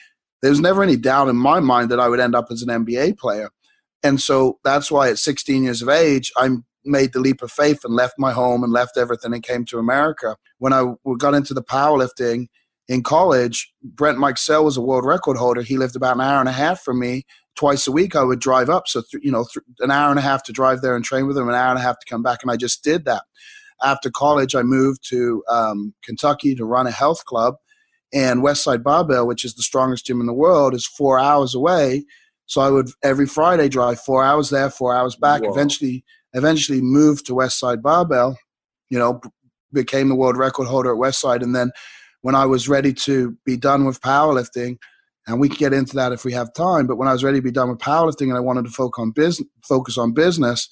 there 0.43 0.51
was 0.51 0.61
never 0.61 0.83
any 0.83 0.97
doubt 0.97 1.29
in 1.29 1.37
my 1.37 1.61
mind 1.61 1.91
that 1.91 2.01
I 2.01 2.09
would 2.09 2.21
end 2.21 2.35
up 2.35 2.47
as 2.51 2.63
an 2.63 2.69
NBA 2.85 3.19
player. 3.19 3.51
And 4.03 4.21
so 4.21 4.59
that's 4.63 4.91
why 4.91 5.11
at 5.11 5.19
16 5.19 5.65
years 5.65 5.83
of 5.83 5.89
age, 5.89 6.31
I 6.37 6.51
made 6.85 7.13
the 7.13 7.21
leap 7.21 7.43
of 7.43 7.51
faith 7.51 7.81
and 7.85 7.95
left 7.95 8.15
my 8.19 8.33
home 8.33 8.63
and 8.63 8.73
left 8.73 8.97
everything 8.97 9.35
and 9.35 9.43
came 9.43 9.65
to 9.67 9.79
America. 9.79 10.37
When 10.59 10.73
I 10.73 10.95
got 11.19 11.35
into 11.35 11.55
the 11.55 11.63
powerlifting 11.63 12.47
in 12.87 13.03
college, 13.03 13.73
Brent 13.83 14.19
Mikesell 14.19 14.65
was 14.65 14.77
a 14.77 14.81
world 14.81 15.05
record 15.05 15.37
holder. 15.37 15.63
He 15.63 15.77
lived 15.77 15.97
about 15.97 16.15
an 16.15 16.23
hour 16.23 16.39
and 16.41 16.49
a 16.49 16.53
half 16.53 16.81
from 16.81 17.01
me 17.01 17.27
twice 17.59 17.89
a 17.89 17.93
week 17.93 18.15
I 18.15 18.23
would 18.23 18.39
drive 18.39 18.71
up. 18.71 18.87
So, 18.87 19.03
th- 19.03 19.23
you 19.23 19.33
know, 19.33 19.45
th- 19.53 19.65
an 19.81 19.91
hour 19.91 20.11
and 20.11 20.19
a 20.19 20.23
half 20.23 20.45
to 20.45 20.53
drive 20.53 20.81
there 20.81 20.95
and 20.95 21.05
train 21.05 21.27
with 21.27 21.35
them, 21.35 21.49
an 21.49 21.57
hour 21.57 21.71
and 21.71 21.79
a 21.79 21.83
half 21.83 21.99
to 21.99 22.07
come 22.09 22.23
back. 22.23 22.39
And 22.43 22.53
I 22.53 22.57
just 22.57 22.85
did 22.85 23.05
that. 23.07 23.25
After 23.83 24.11
college, 24.11 24.55
I 24.55 24.63
moved 24.63 25.01
to 25.11 25.43
um, 25.51 25.93
Kentucky 26.05 26.55
to 26.55 26.65
run 26.65 26.87
a 26.87 26.93
health 26.93 27.25
club. 27.25 27.57
And 28.15 28.43
Westside 28.43 28.85
Barbell, 28.85 29.27
which 29.27 29.45
is 29.45 29.55
the 29.55 29.63
strongest 29.63 30.07
gym 30.07 30.21
in 30.21 30.27
the 30.27 30.33
world, 30.33 30.73
is 30.73 30.87
four 30.87 31.19
hours 31.19 31.55
away. 31.55 32.05
So 32.47 32.61
I 32.61 32.71
would 32.71 32.91
every 33.03 33.27
Friday 33.27 33.69
drive 33.69 34.01
four 34.01 34.23
hours 34.25 34.51
there, 34.51 34.71
four 34.71 34.95
hours 34.95 35.17
back. 35.17 35.43
Whoa. 35.43 35.53
Eventually, 35.53 36.05
eventually 36.35 36.81
moved 36.81 37.27
to 37.27 37.35
Westside 37.35 37.83
Barbell. 37.83 38.39
You 38.89 38.99
know, 38.99 39.21
became 39.73 40.09
the 40.09 40.15
world 40.15 40.37
record 40.37 40.69
holder 40.69 40.93
at 40.93 40.99
Westside. 40.99 41.43
And 41.43 41.55
then 41.55 41.73
when 42.23 42.35
I 42.35 42.47
was 42.47 42.69
ready 42.69 42.93
to 42.95 43.37
be 43.45 43.57
done 43.57 43.85
with 43.85 44.01
powerlifting, 44.01 44.79
and 45.29 45.39
we 45.39 45.49
can 45.49 45.59
get 45.59 45.73
into 45.73 45.95
that 45.97 46.13
if 46.13 46.25
we 46.25 46.33
have 46.33 46.53
time. 46.55 46.87
But 46.87 46.97
when 46.97 47.07
I 47.07 47.13
was 47.13 47.23
ready 47.23 47.39
to 47.39 47.43
be 47.43 47.51
done 47.51 47.69
with 47.69 47.79
powerlifting 47.79 48.29
and 48.29 48.37
I 48.37 48.41
wanted 48.41 48.65
to 48.65 48.71
focus 48.71 49.01
on 49.01 49.11
business, 49.11 49.47
focus 49.63 49.99
on 49.99 50.13
business, 50.13 50.69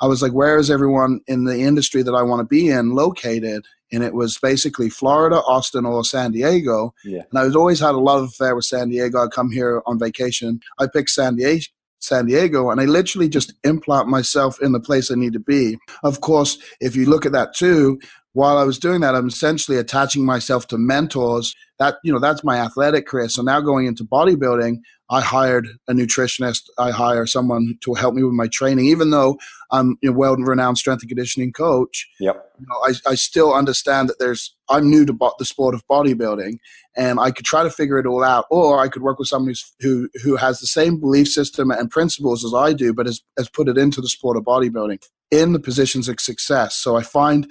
I 0.00 0.06
was 0.06 0.22
like, 0.22 0.32
where 0.32 0.58
is 0.58 0.70
everyone 0.70 1.20
in 1.26 1.44
the 1.44 1.60
industry 1.60 2.02
that 2.02 2.14
I 2.14 2.22
want 2.22 2.40
to 2.40 2.44
be 2.44 2.68
in 2.68 2.94
located? 2.94 3.66
And 3.92 4.02
it 4.02 4.14
was 4.14 4.38
basically 4.38 4.90
Florida, 4.90 5.36
Austin, 5.36 5.84
or 5.84 6.04
San 6.04 6.32
Diego. 6.32 6.94
Yeah. 7.04 7.22
And 7.30 7.38
I 7.38 7.44
was 7.44 7.54
always 7.54 7.80
had 7.80 7.94
a 7.94 7.98
love 7.98 8.24
affair 8.24 8.54
with 8.54 8.64
San 8.64 8.88
Diego. 8.88 9.22
I 9.22 9.28
come 9.28 9.50
here 9.50 9.82
on 9.86 9.98
vacation. 9.98 10.60
I 10.78 10.86
picked 10.86 11.10
San 11.10 11.36
Diego. 11.36 11.66
San 12.00 12.26
Diego, 12.26 12.70
and 12.70 12.80
I 12.80 12.84
literally 12.84 13.28
just 13.28 13.54
implant 13.64 14.06
myself 14.06 14.62
in 14.62 14.70
the 14.70 14.78
place 14.78 15.10
I 15.10 15.16
need 15.16 15.32
to 15.32 15.40
be. 15.40 15.76
Of 16.04 16.20
course, 16.20 16.56
if 16.80 16.94
you 16.94 17.06
look 17.06 17.26
at 17.26 17.32
that 17.32 17.56
too, 17.56 17.98
while 18.38 18.56
I 18.56 18.62
was 18.62 18.78
doing 18.78 19.00
that, 19.00 19.16
I'm 19.16 19.26
essentially 19.26 19.78
attaching 19.78 20.24
myself 20.24 20.68
to 20.68 20.78
mentors. 20.78 21.56
That 21.80 21.96
you 22.04 22.12
know 22.12 22.20
that's 22.20 22.44
my 22.44 22.58
athletic 22.58 23.06
career. 23.08 23.28
So 23.28 23.42
now 23.42 23.60
going 23.60 23.86
into 23.86 24.04
bodybuilding 24.04 24.78
i 25.10 25.20
hired 25.20 25.68
a 25.88 25.92
nutritionist. 25.92 26.62
I 26.78 26.90
hire 26.90 27.26
someone 27.26 27.78
to 27.82 27.94
help 27.94 28.14
me 28.14 28.22
with 28.22 28.34
my 28.34 28.48
training 28.48 28.86
even 28.86 29.10
though 29.10 29.38
i'm 29.70 29.96
a 30.04 30.10
well-renowned 30.10 30.78
strength 30.78 31.02
and 31.02 31.08
conditioning 31.08 31.52
coach. 31.52 32.08
Yep. 32.20 32.36
You 32.60 32.66
know, 32.68 32.76
I, 32.84 33.12
I 33.12 33.14
still 33.14 33.54
understand 33.54 34.08
that 34.08 34.18
there's 34.18 34.54
i'm 34.68 34.90
new 34.90 35.04
to 35.06 35.12
bo- 35.12 35.34
the 35.38 35.44
sport 35.44 35.74
of 35.74 35.86
bodybuilding 35.86 36.58
and 36.96 37.18
i 37.20 37.30
could 37.30 37.46
try 37.46 37.62
to 37.62 37.70
figure 37.70 37.98
it 37.98 38.06
all 38.06 38.24
out 38.24 38.44
or 38.50 38.80
i 38.80 38.88
could 38.88 39.02
work 39.02 39.18
with 39.18 39.28
someone 39.28 39.54
who 39.80 40.08
who 40.22 40.36
has 40.36 40.60
the 40.60 40.66
same 40.66 41.00
belief 41.00 41.28
system 41.28 41.70
and 41.70 41.90
principles 41.90 42.44
as 42.44 42.54
i 42.54 42.72
do 42.72 42.92
but 42.92 43.06
has, 43.06 43.22
has 43.38 43.48
put 43.48 43.68
it 43.68 43.78
into 43.78 44.00
the 44.00 44.08
sport 44.08 44.36
of 44.36 44.44
bodybuilding 44.44 45.02
in 45.30 45.52
the 45.52 45.60
positions 45.60 46.08
of 46.08 46.20
success. 46.20 46.76
So 46.76 46.96
i 46.96 47.02
find 47.02 47.50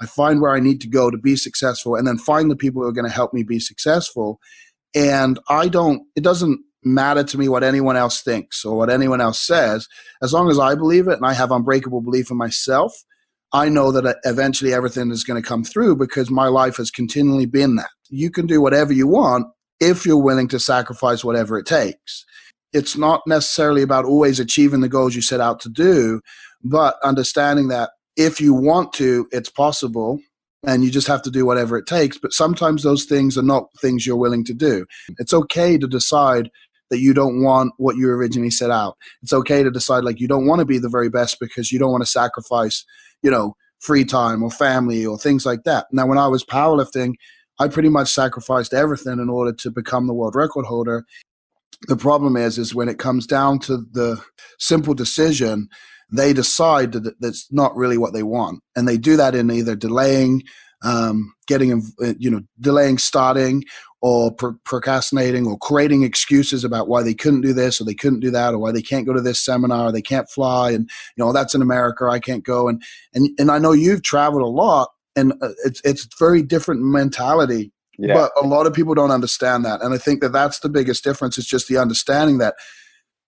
I 0.00 0.06
find 0.06 0.40
where 0.40 0.54
I 0.54 0.60
need 0.60 0.80
to 0.82 0.88
go 0.88 1.10
to 1.10 1.18
be 1.18 1.36
successful 1.36 1.96
and 1.96 2.06
then 2.06 2.18
find 2.18 2.50
the 2.50 2.56
people 2.56 2.82
who 2.82 2.88
are 2.88 2.92
going 2.92 3.08
to 3.08 3.14
help 3.14 3.34
me 3.34 3.42
be 3.42 3.58
successful. 3.58 4.40
And 4.94 5.38
I 5.48 5.68
don't, 5.68 6.02
it 6.16 6.22
doesn't 6.22 6.60
matter 6.84 7.24
to 7.24 7.38
me 7.38 7.48
what 7.48 7.64
anyone 7.64 7.96
else 7.96 8.22
thinks 8.22 8.64
or 8.64 8.76
what 8.76 8.90
anyone 8.90 9.20
else 9.20 9.40
says. 9.40 9.88
As 10.22 10.32
long 10.32 10.50
as 10.50 10.58
I 10.58 10.74
believe 10.74 11.08
it 11.08 11.16
and 11.16 11.26
I 11.26 11.34
have 11.34 11.50
unbreakable 11.50 12.00
belief 12.00 12.30
in 12.30 12.36
myself, 12.36 12.92
I 13.52 13.68
know 13.68 13.90
that 13.92 14.04
uh, 14.04 14.14
eventually 14.24 14.74
everything 14.74 15.10
is 15.10 15.24
going 15.24 15.40
to 15.40 15.46
come 15.46 15.64
through 15.64 15.96
because 15.96 16.30
my 16.30 16.48
life 16.48 16.76
has 16.76 16.90
continually 16.90 17.46
been 17.46 17.76
that. 17.76 17.90
You 18.10 18.30
can 18.30 18.46
do 18.46 18.60
whatever 18.60 18.92
you 18.92 19.06
want 19.06 19.46
if 19.80 20.04
you're 20.04 20.22
willing 20.22 20.48
to 20.48 20.58
sacrifice 20.58 21.24
whatever 21.24 21.58
it 21.58 21.66
takes. 21.66 22.24
It's 22.72 22.96
not 22.96 23.22
necessarily 23.26 23.82
about 23.82 24.04
always 24.04 24.38
achieving 24.38 24.82
the 24.82 24.88
goals 24.88 25.14
you 25.14 25.22
set 25.22 25.40
out 25.40 25.60
to 25.60 25.70
do, 25.70 26.20
but 26.62 26.96
understanding 27.02 27.68
that 27.68 27.90
if 28.18 28.40
you 28.40 28.52
want 28.52 28.92
to, 28.94 29.28
it's 29.30 29.48
possible 29.48 30.20
and 30.66 30.82
you 30.82 30.90
just 30.90 31.06
have 31.06 31.22
to 31.22 31.30
do 31.30 31.46
whatever 31.46 31.78
it 31.78 31.86
takes. 31.86 32.18
But 32.18 32.32
sometimes 32.32 32.82
those 32.82 33.04
things 33.04 33.38
are 33.38 33.42
not 33.42 33.68
things 33.80 34.04
you're 34.04 34.16
willing 34.16 34.44
to 34.46 34.52
do. 34.52 34.84
It's 35.18 35.32
okay 35.32 35.78
to 35.78 35.86
decide 35.86 36.50
that 36.90 36.98
you 36.98 37.14
don't 37.14 37.42
want 37.42 37.72
what 37.76 37.96
you 37.96 38.10
originally 38.10 38.50
set 38.50 38.70
out. 38.70 38.96
It's 39.22 39.32
okay 39.32 39.62
to 39.62 39.70
decide 39.70 40.02
like 40.02 40.18
you 40.18 40.26
don't 40.26 40.46
want 40.46 40.58
to 40.58 40.64
be 40.64 40.78
the 40.78 40.88
very 40.88 41.08
best 41.08 41.38
because 41.38 41.70
you 41.70 41.78
don't 41.78 41.92
want 41.92 42.02
to 42.02 42.10
sacrifice, 42.10 42.84
you 43.22 43.30
know, 43.30 43.54
free 43.78 44.04
time 44.04 44.42
or 44.42 44.50
family 44.50 45.06
or 45.06 45.16
things 45.16 45.46
like 45.46 45.62
that. 45.62 45.86
Now, 45.92 46.06
when 46.06 46.18
I 46.18 46.26
was 46.26 46.44
powerlifting, 46.44 47.14
I 47.60 47.68
pretty 47.68 47.88
much 47.88 48.12
sacrificed 48.12 48.74
everything 48.74 49.20
in 49.20 49.28
order 49.28 49.52
to 49.52 49.70
become 49.70 50.08
the 50.08 50.14
world 50.14 50.34
record 50.34 50.64
holder. 50.64 51.04
The 51.86 51.96
problem 51.96 52.36
is, 52.36 52.58
is 52.58 52.74
when 52.74 52.88
it 52.88 52.98
comes 52.98 53.26
down 53.26 53.60
to 53.60 53.76
the 53.92 54.20
simple 54.58 54.94
decision 54.94 55.68
they 56.10 56.32
decide 56.32 56.92
that 56.92 57.20
that's 57.20 57.50
not 57.52 57.76
really 57.76 57.98
what 57.98 58.12
they 58.12 58.22
want, 58.22 58.62
and 58.76 58.86
they 58.88 58.96
do 58.96 59.16
that 59.16 59.34
in 59.34 59.50
either 59.50 59.76
delaying, 59.76 60.42
um, 60.82 61.34
getting 61.46 61.82
uh, 62.02 62.14
you 62.18 62.30
know, 62.30 62.40
delaying 62.60 62.98
starting, 62.98 63.64
or 64.00 64.32
pro- 64.32 64.56
procrastinating, 64.64 65.46
or 65.46 65.58
creating 65.58 66.02
excuses 66.02 66.64
about 66.64 66.88
why 66.88 67.02
they 67.02 67.14
couldn't 67.14 67.42
do 67.42 67.52
this 67.52 67.80
or 67.80 67.84
they 67.84 67.94
couldn't 67.94 68.20
do 68.20 68.30
that, 68.30 68.54
or 68.54 68.58
why 68.58 68.72
they 68.72 68.82
can't 68.82 69.06
go 69.06 69.12
to 69.12 69.20
this 69.20 69.44
seminar, 69.44 69.86
or 69.86 69.92
they 69.92 70.02
can't 70.02 70.30
fly, 70.30 70.70
and 70.70 70.90
you 71.16 71.24
know 71.24 71.32
that's 71.32 71.54
in 71.54 71.62
America, 71.62 72.06
I 72.06 72.20
can't 72.20 72.44
go, 72.44 72.68
and 72.68 72.82
and 73.14 73.28
and 73.38 73.50
I 73.50 73.58
know 73.58 73.72
you've 73.72 74.02
traveled 74.02 74.42
a 74.42 74.46
lot, 74.46 74.90
and 75.16 75.32
uh, 75.42 75.50
it's 75.64 75.80
it's 75.84 76.08
very 76.18 76.42
different 76.42 76.82
mentality 76.82 77.72
yeah. 77.98 78.14
But 78.14 78.32
a 78.40 78.46
lot 78.46 78.66
of 78.66 78.72
people 78.72 78.94
don't 78.94 79.10
understand 79.10 79.64
that. 79.64 79.82
And 79.82 79.92
I 79.92 79.98
think 79.98 80.20
that 80.20 80.32
that's 80.32 80.60
the 80.60 80.68
biggest 80.68 81.02
difference 81.02 81.36
is 81.36 81.46
just 81.46 81.66
the 81.66 81.78
understanding 81.78 82.38
that 82.38 82.54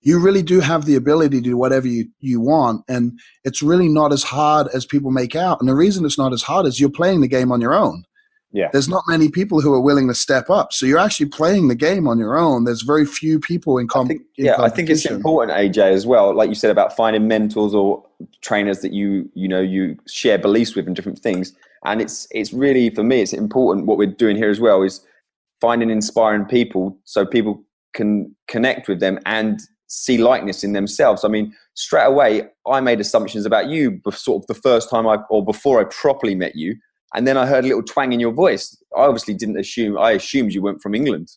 you 0.02 0.18
really 0.18 0.42
do 0.42 0.60
have 0.60 0.86
the 0.86 0.94
ability 0.94 1.38
to 1.38 1.42
do 1.42 1.56
whatever 1.56 1.86
you, 1.86 2.08
you 2.20 2.40
want. 2.40 2.84
And 2.88 3.18
it's 3.44 3.62
really 3.62 3.88
not 3.88 4.12
as 4.12 4.22
hard 4.22 4.68
as 4.74 4.86
people 4.86 5.10
make 5.10 5.36
out. 5.36 5.60
And 5.60 5.68
the 5.68 5.74
reason 5.74 6.04
it's 6.04 6.18
not 6.18 6.32
as 6.32 6.42
hard 6.42 6.66
is 6.66 6.80
you're 6.80 6.90
playing 6.90 7.20
the 7.20 7.28
game 7.28 7.52
on 7.52 7.60
your 7.60 7.74
own. 7.74 8.04
Yeah. 8.52 8.68
There's 8.72 8.88
not 8.88 9.04
many 9.06 9.28
people 9.28 9.60
who 9.60 9.72
are 9.74 9.80
willing 9.80 10.08
to 10.08 10.14
step 10.14 10.50
up. 10.50 10.72
So 10.72 10.84
you're 10.84 10.98
actually 10.98 11.26
playing 11.26 11.68
the 11.68 11.74
game 11.76 12.08
on 12.08 12.18
your 12.18 12.36
own. 12.36 12.64
There's 12.64 12.82
very 12.82 13.06
few 13.06 13.38
people 13.38 13.78
in, 13.78 13.86
com- 13.86 14.06
I 14.06 14.08
think, 14.08 14.22
in 14.38 14.44
yeah, 14.46 14.60
I 14.60 14.68
think 14.68 14.90
it's 14.90 15.06
important, 15.06 15.56
AJ, 15.56 15.92
as 15.92 16.06
well. 16.06 16.34
Like 16.34 16.48
you 16.48 16.56
said 16.56 16.70
about 16.70 16.96
finding 16.96 17.28
mentors 17.28 17.74
or 17.74 18.04
trainers 18.40 18.80
that 18.80 18.92
you 18.92 19.30
you 19.34 19.46
know 19.46 19.60
you 19.60 19.96
share 20.08 20.36
beliefs 20.36 20.74
with 20.74 20.88
and 20.88 20.96
different 20.96 21.20
things. 21.20 21.52
And 21.84 22.00
it's 22.00 22.26
it's 22.32 22.52
really 22.52 22.90
for 22.90 23.04
me, 23.04 23.20
it's 23.20 23.32
important. 23.32 23.86
What 23.86 23.98
we're 23.98 24.08
doing 24.08 24.36
here 24.36 24.50
as 24.50 24.58
well 24.58 24.82
is 24.82 25.00
finding 25.60 25.88
inspiring 25.88 26.44
people 26.44 26.98
so 27.04 27.24
people 27.24 27.62
can 27.94 28.34
connect 28.48 28.88
with 28.88 28.98
them 28.98 29.20
and 29.26 29.60
see 29.90 30.18
likeness 30.18 30.62
in 30.62 30.72
themselves. 30.72 31.24
I 31.24 31.28
mean, 31.28 31.52
straight 31.74 32.06
away, 32.06 32.44
I 32.66 32.80
made 32.80 33.00
assumptions 33.00 33.44
about 33.44 33.68
you, 33.68 34.00
sort 34.12 34.42
of 34.42 34.46
the 34.46 34.60
first 34.60 34.88
time 34.88 35.06
I 35.06 35.16
or 35.28 35.44
before 35.44 35.80
I 35.80 35.84
properly 35.84 36.34
met 36.34 36.54
you 36.54 36.76
and 37.14 37.26
then 37.26 37.36
I 37.36 37.46
heard 37.46 37.64
a 37.64 37.66
little 37.66 37.82
twang 37.82 38.12
in 38.12 38.20
your 38.20 38.32
voice. 38.32 38.76
I 38.96 39.02
obviously 39.02 39.34
didn't 39.34 39.58
assume, 39.58 39.98
I 39.98 40.12
assumed 40.12 40.52
you 40.52 40.62
weren't 40.62 40.80
from 40.80 40.94
England. 40.94 41.28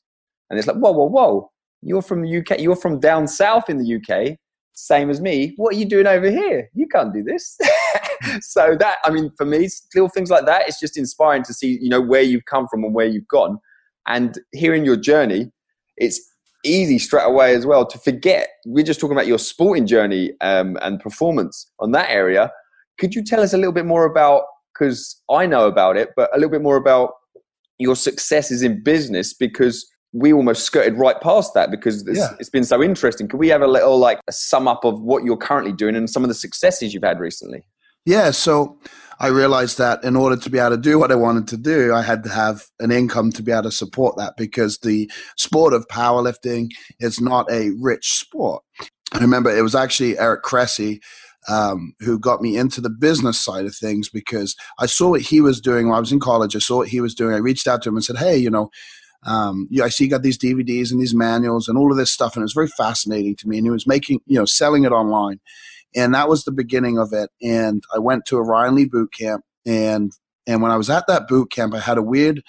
And 0.50 0.60
it's 0.60 0.68
like, 0.68 0.78
whoa, 0.78 0.92
whoa, 0.92 1.10
whoa. 1.10 1.52
You're 1.82 2.04
from 2.04 2.22
the 2.22 2.38
UK. 2.38 2.60
You're 2.60 2.76
from 2.76 3.00
down 3.00 3.28
south 3.28 3.70
in 3.70 3.78
the 3.78 3.96
UK, 3.96 4.38
same 4.74 5.10
as 5.10 5.20
me. 5.20 5.54
What 5.58 5.74
are 5.74 5.78
you 5.78 5.86
doing 5.86 6.08
over 6.08 6.30
here? 6.30 6.70
You 6.74 6.88
can't 6.88 7.14
do 7.14 7.24
this. 7.24 7.58
so 8.42 8.78
that, 8.80 8.98
I 9.04 9.10
mean, 9.10 9.32
for 9.36 9.46
me, 9.46 9.68
little 9.96 10.10
things 10.10 10.30
like 10.30 10.46
that, 10.46 10.68
it's 10.68 10.80
just 10.80 10.98
inspiring 10.98 11.44
to 11.44 11.54
see, 11.54 11.80
you 11.82 11.90
know, 11.90 12.02
where 12.02 12.22
you've 12.22 12.46
come 12.46 12.68
from 12.68 12.84
and 12.84 12.94
where 12.94 13.08
you've 13.08 13.28
gone. 13.28 13.58
And 14.08 14.38
hearing 14.52 14.86
your 14.86 14.96
journey, 14.96 15.52
it's 15.98 16.22
easy 16.64 17.00
straight 17.00 17.26
away 17.26 17.56
as 17.56 17.66
well 17.66 17.86
to 17.86 17.98
forget. 18.00 18.50
We're 18.66 18.86
just 18.86 19.00
talking 19.00 19.16
about 19.16 19.28
your 19.28 19.40
sporting 19.40 19.88
journey 19.88 20.34
um, 20.42 20.78
and 20.82 21.00
performance 21.00 21.70
on 21.80 21.92
that 21.92 22.10
area. 22.10 22.52
Could 23.00 23.16
you 23.16 23.24
tell 23.24 23.42
us 23.42 23.54
a 23.54 23.58
little 23.58 23.74
bit 23.74 23.86
more 23.86 24.06
about 24.06 24.44
because 24.74 25.22
I 25.30 25.46
know 25.46 25.68
about 25.68 25.98
it, 25.98 26.10
but 26.16 26.30
a 26.34 26.38
little 26.38 26.50
bit 26.50 26.62
more 26.62 26.78
about 26.78 27.12
your 27.78 27.96
successes 27.96 28.64
in 28.64 28.84
business 28.84 29.34
because 29.34 29.86
we 30.14 30.32
almost 30.32 30.64
skirted 30.64 30.98
right 30.98 31.20
past 31.22 31.54
that 31.56 31.72
because 31.72 32.08
yeah. 32.08 32.30
it's 32.40 32.50
been 32.50 32.64
so 32.64 32.84
interesting. 32.84 33.28
Could 33.28 33.40
we 33.40 33.50
have 33.50 33.62
a 33.62 33.68
little 33.68 33.98
like 33.98 34.20
a 34.28 34.32
sum 34.32 34.68
up 34.68 34.86
of 34.86 35.02
what 35.02 35.24
you're 35.24 35.38
currently 35.38 35.74
doing 35.74 35.96
and 35.96 36.10
some 36.10 36.24
of 36.24 36.30
the 36.30 36.36
successes 36.36 36.94
you've 36.94 37.04
had 37.04 37.20
recently? 37.20 37.64
Yeah, 38.06 38.32
so 38.32 38.78
I 39.20 39.28
realized 39.28 39.78
that 39.78 40.04
in 40.04 40.16
order 40.16 40.36
to 40.36 40.50
be 40.50 40.60
able 40.60 40.72
to 40.72 40.78
do 40.78 41.00
what 41.00 41.12
I 41.12 41.16
wanted 41.16 41.48
to 41.50 41.58
do, 41.58 41.94
I 41.94 42.02
had 42.02 42.24
to 42.24 42.30
have 42.30 42.66
an 42.80 42.92
income 42.92 43.32
to 43.34 43.44
be 43.44 43.52
able 43.52 43.64
to 43.64 43.72
support 43.72 44.18
that 44.18 44.34
because 44.38 44.80
the 44.80 45.10
sport 45.38 45.74
of 45.74 45.88
powerlifting 45.88 46.70
is 47.00 47.22
not 47.22 47.50
a 47.52 47.72
rich 47.80 48.14
sport. 48.20 48.64
I 49.14 49.20
remember 49.20 49.56
it 49.56 49.62
was 49.62 49.76
actually 49.76 50.18
Eric 50.18 50.44
Cressey 50.44 51.00
um, 51.48 51.94
who 52.00 52.20
got 52.20 52.42
me 52.42 52.58
into 52.58 52.82
the 52.82 52.90
business 52.90 53.40
side 53.40 53.66
of 53.66 53.76
things 53.76 54.10
because 54.10 54.56
I 54.80 54.86
saw 54.86 55.12
what 55.12 55.22
he 55.22 55.42
was 55.42 55.62
doing 55.62 55.88
when 55.88 55.96
I 55.98 56.00
was 56.00 56.12
in 56.12 56.20
college. 56.20 56.56
I 56.56 56.60
saw 56.60 56.78
what 56.78 56.88
he 56.88 57.02
was 57.02 57.16
doing. 57.16 57.34
I 57.36 57.40
reached 57.40 57.68
out 57.68 57.82
to 57.84 57.90
him 57.90 57.96
and 57.96 58.04
said, 58.04 58.18
"Hey, 58.18 58.38
you 58.38 58.50
know, 58.50 58.70
um, 59.26 59.68
yeah, 59.70 59.86
I 59.86 59.90
see 59.90 60.06
you 60.06 60.10
got 60.10 60.22
these 60.24 60.38
DVDs 60.38 60.92
and 60.92 61.02
these 61.02 61.14
manuals 61.16 61.68
and 61.68 61.78
all 61.78 61.92
of 61.92 61.98
this 61.98 62.12
stuff, 62.12 62.36
and 62.36 62.42
it 62.42 62.46
was 62.46 62.54
very 62.54 62.68
fascinating 62.68 63.36
to 63.38 63.48
me. 63.48 63.58
And 63.58 63.66
he 63.66 63.72
was 63.72 63.88
making, 63.88 64.22
you 64.26 64.38
know, 64.38 64.46
selling 64.46 64.84
it 64.86 64.92
online, 64.92 65.40
and 65.96 66.14
that 66.14 66.30
was 66.30 66.44
the 66.44 66.52
beginning 66.52 66.98
of 66.98 67.14
it. 67.14 67.30
And 67.42 67.84
I 67.94 68.00
went 68.00 68.26
to 68.26 68.38
a 68.38 68.44
Ryan 68.44 68.76
Lee 68.76 68.86
boot 68.86 69.14
camp, 69.14 69.44
and 69.66 70.12
and 70.48 70.62
when 70.62 70.72
I 70.72 70.78
was 70.78 70.90
at 70.90 71.08
that 71.08 71.28
boot 71.28 71.52
camp, 71.52 71.74
I 71.74 71.80
had 71.80 71.98
a 71.98 72.04
weird 72.04 72.44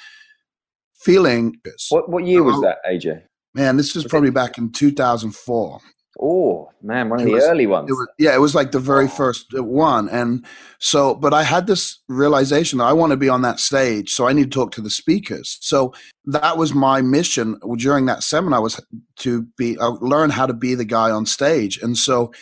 feeling. 0.95 1.57
What 1.91 2.09
what 2.09 2.25
year 2.25 2.43
was 2.43 2.61
that, 2.63 2.79
AJ? 2.89 3.23
Man, 3.55 3.77
this 3.77 3.95
was 3.95 4.05
probably 4.05 4.31
back 4.31 4.59
in 4.59 4.73
2004. 4.73 5.81
Oh 6.21 6.71
man, 6.81 7.09
one 7.09 7.21
of 7.21 7.27
it 7.27 7.29
the 7.29 7.35
was, 7.35 7.45
early 7.45 7.67
ones. 7.67 7.91
It 7.91 7.95
was, 7.95 8.09
yeah, 8.19 8.35
it 8.35 8.41
was 8.41 8.55
like 8.55 8.71
the 8.71 8.79
very 8.79 9.07
oh. 9.07 9.09
first 9.09 9.47
one, 9.53 10.09
and 10.09 10.45
so. 10.79 11.15
But 11.15 11.35
I 11.35 11.43
had 11.43 11.67
this 11.67 12.01
realization 12.09 12.79
that 12.79 12.85
I 12.85 12.93
want 12.93 13.11
to 13.11 13.17
be 13.17 13.29
on 13.29 13.43
that 13.43 13.59
stage, 13.59 14.11
so 14.11 14.29
I 14.29 14.33
need 14.33 14.53
to 14.53 14.59
talk 14.59 14.71
to 14.73 14.81
the 14.81 14.91
speakers. 14.91 15.59
So 15.61 15.93
that 16.27 16.57
was 16.57 16.73
my 16.73 17.01
mission 17.01 17.59
during 17.77 18.07
that 18.07 18.23
seminar 18.23 18.63
was 18.63 18.81
to 19.17 19.43
be 19.57 19.77
uh, 19.79 19.91
learn 20.01 20.31
how 20.31 20.47
to 20.47 20.55
be 20.55 20.77
the 20.77 20.85
guy 20.85 21.11
on 21.11 21.27
stage, 21.27 21.79
and 21.83 21.99
so 21.99 22.33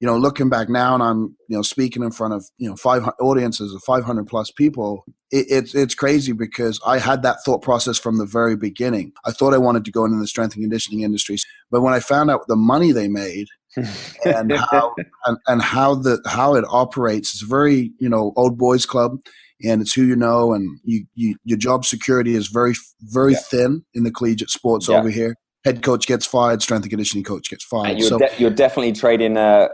you 0.00 0.06
know, 0.06 0.16
looking 0.16 0.48
back 0.48 0.70
now 0.70 0.94
and 0.94 1.02
I'm, 1.02 1.36
you 1.48 1.56
know, 1.56 1.62
speaking 1.62 2.02
in 2.02 2.10
front 2.10 2.32
of, 2.32 2.46
you 2.56 2.68
know, 2.68 2.74
five 2.74 3.06
audiences 3.20 3.74
of 3.74 3.82
500 3.82 4.26
plus 4.26 4.50
people, 4.50 5.04
it, 5.30 5.46
it's, 5.50 5.74
it's 5.74 5.94
crazy 5.94 6.32
because 6.32 6.80
I 6.86 6.98
had 6.98 7.22
that 7.22 7.44
thought 7.44 7.60
process 7.60 7.98
from 7.98 8.16
the 8.16 8.24
very 8.24 8.56
beginning. 8.56 9.12
I 9.26 9.30
thought 9.30 9.52
I 9.52 9.58
wanted 9.58 9.84
to 9.84 9.92
go 9.92 10.06
into 10.06 10.18
the 10.18 10.26
strength 10.26 10.54
and 10.54 10.64
conditioning 10.64 11.02
industry. 11.02 11.36
But 11.70 11.82
when 11.82 11.92
I 11.92 12.00
found 12.00 12.30
out 12.30 12.46
the 12.48 12.56
money 12.56 12.92
they 12.92 13.08
made 13.08 13.48
and 14.24 14.52
how, 14.70 14.94
and, 15.26 15.36
and 15.46 15.60
how 15.60 15.96
the, 15.96 16.22
how 16.26 16.54
it 16.54 16.64
operates, 16.66 17.34
it's 17.34 17.42
very, 17.42 17.92
you 18.00 18.08
know, 18.08 18.32
old 18.36 18.56
boys 18.56 18.86
club 18.86 19.18
and 19.62 19.82
it's 19.82 19.92
who 19.92 20.04
you 20.04 20.16
know 20.16 20.54
and 20.54 20.80
you, 20.82 21.04
you 21.14 21.36
your 21.44 21.58
job 21.58 21.84
security 21.84 22.34
is 22.34 22.46
very, 22.46 22.72
very 23.02 23.32
yeah. 23.32 23.38
thin 23.38 23.84
in 23.92 24.04
the 24.04 24.10
collegiate 24.10 24.48
sports 24.48 24.88
yeah. 24.88 24.96
over 24.96 25.10
here 25.10 25.36
head 25.64 25.82
coach 25.82 26.06
gets 26.06 26.26
fired, 26.26 26.62
strength 26.62 26.84
and 26.84 26.90
conditioning 26.90 27.24
coach 27.24 27.50
gets 27.50 27.64
fired. 27.64 27.90
And 27.90 27.98
you're, 27.98 28.08
so, 28.08 28.18
de- 28.18 28.30
you're 28.38 28.50
definitely 28.50 28.92
trading 28.92 29.36
uh, 29.36 29.68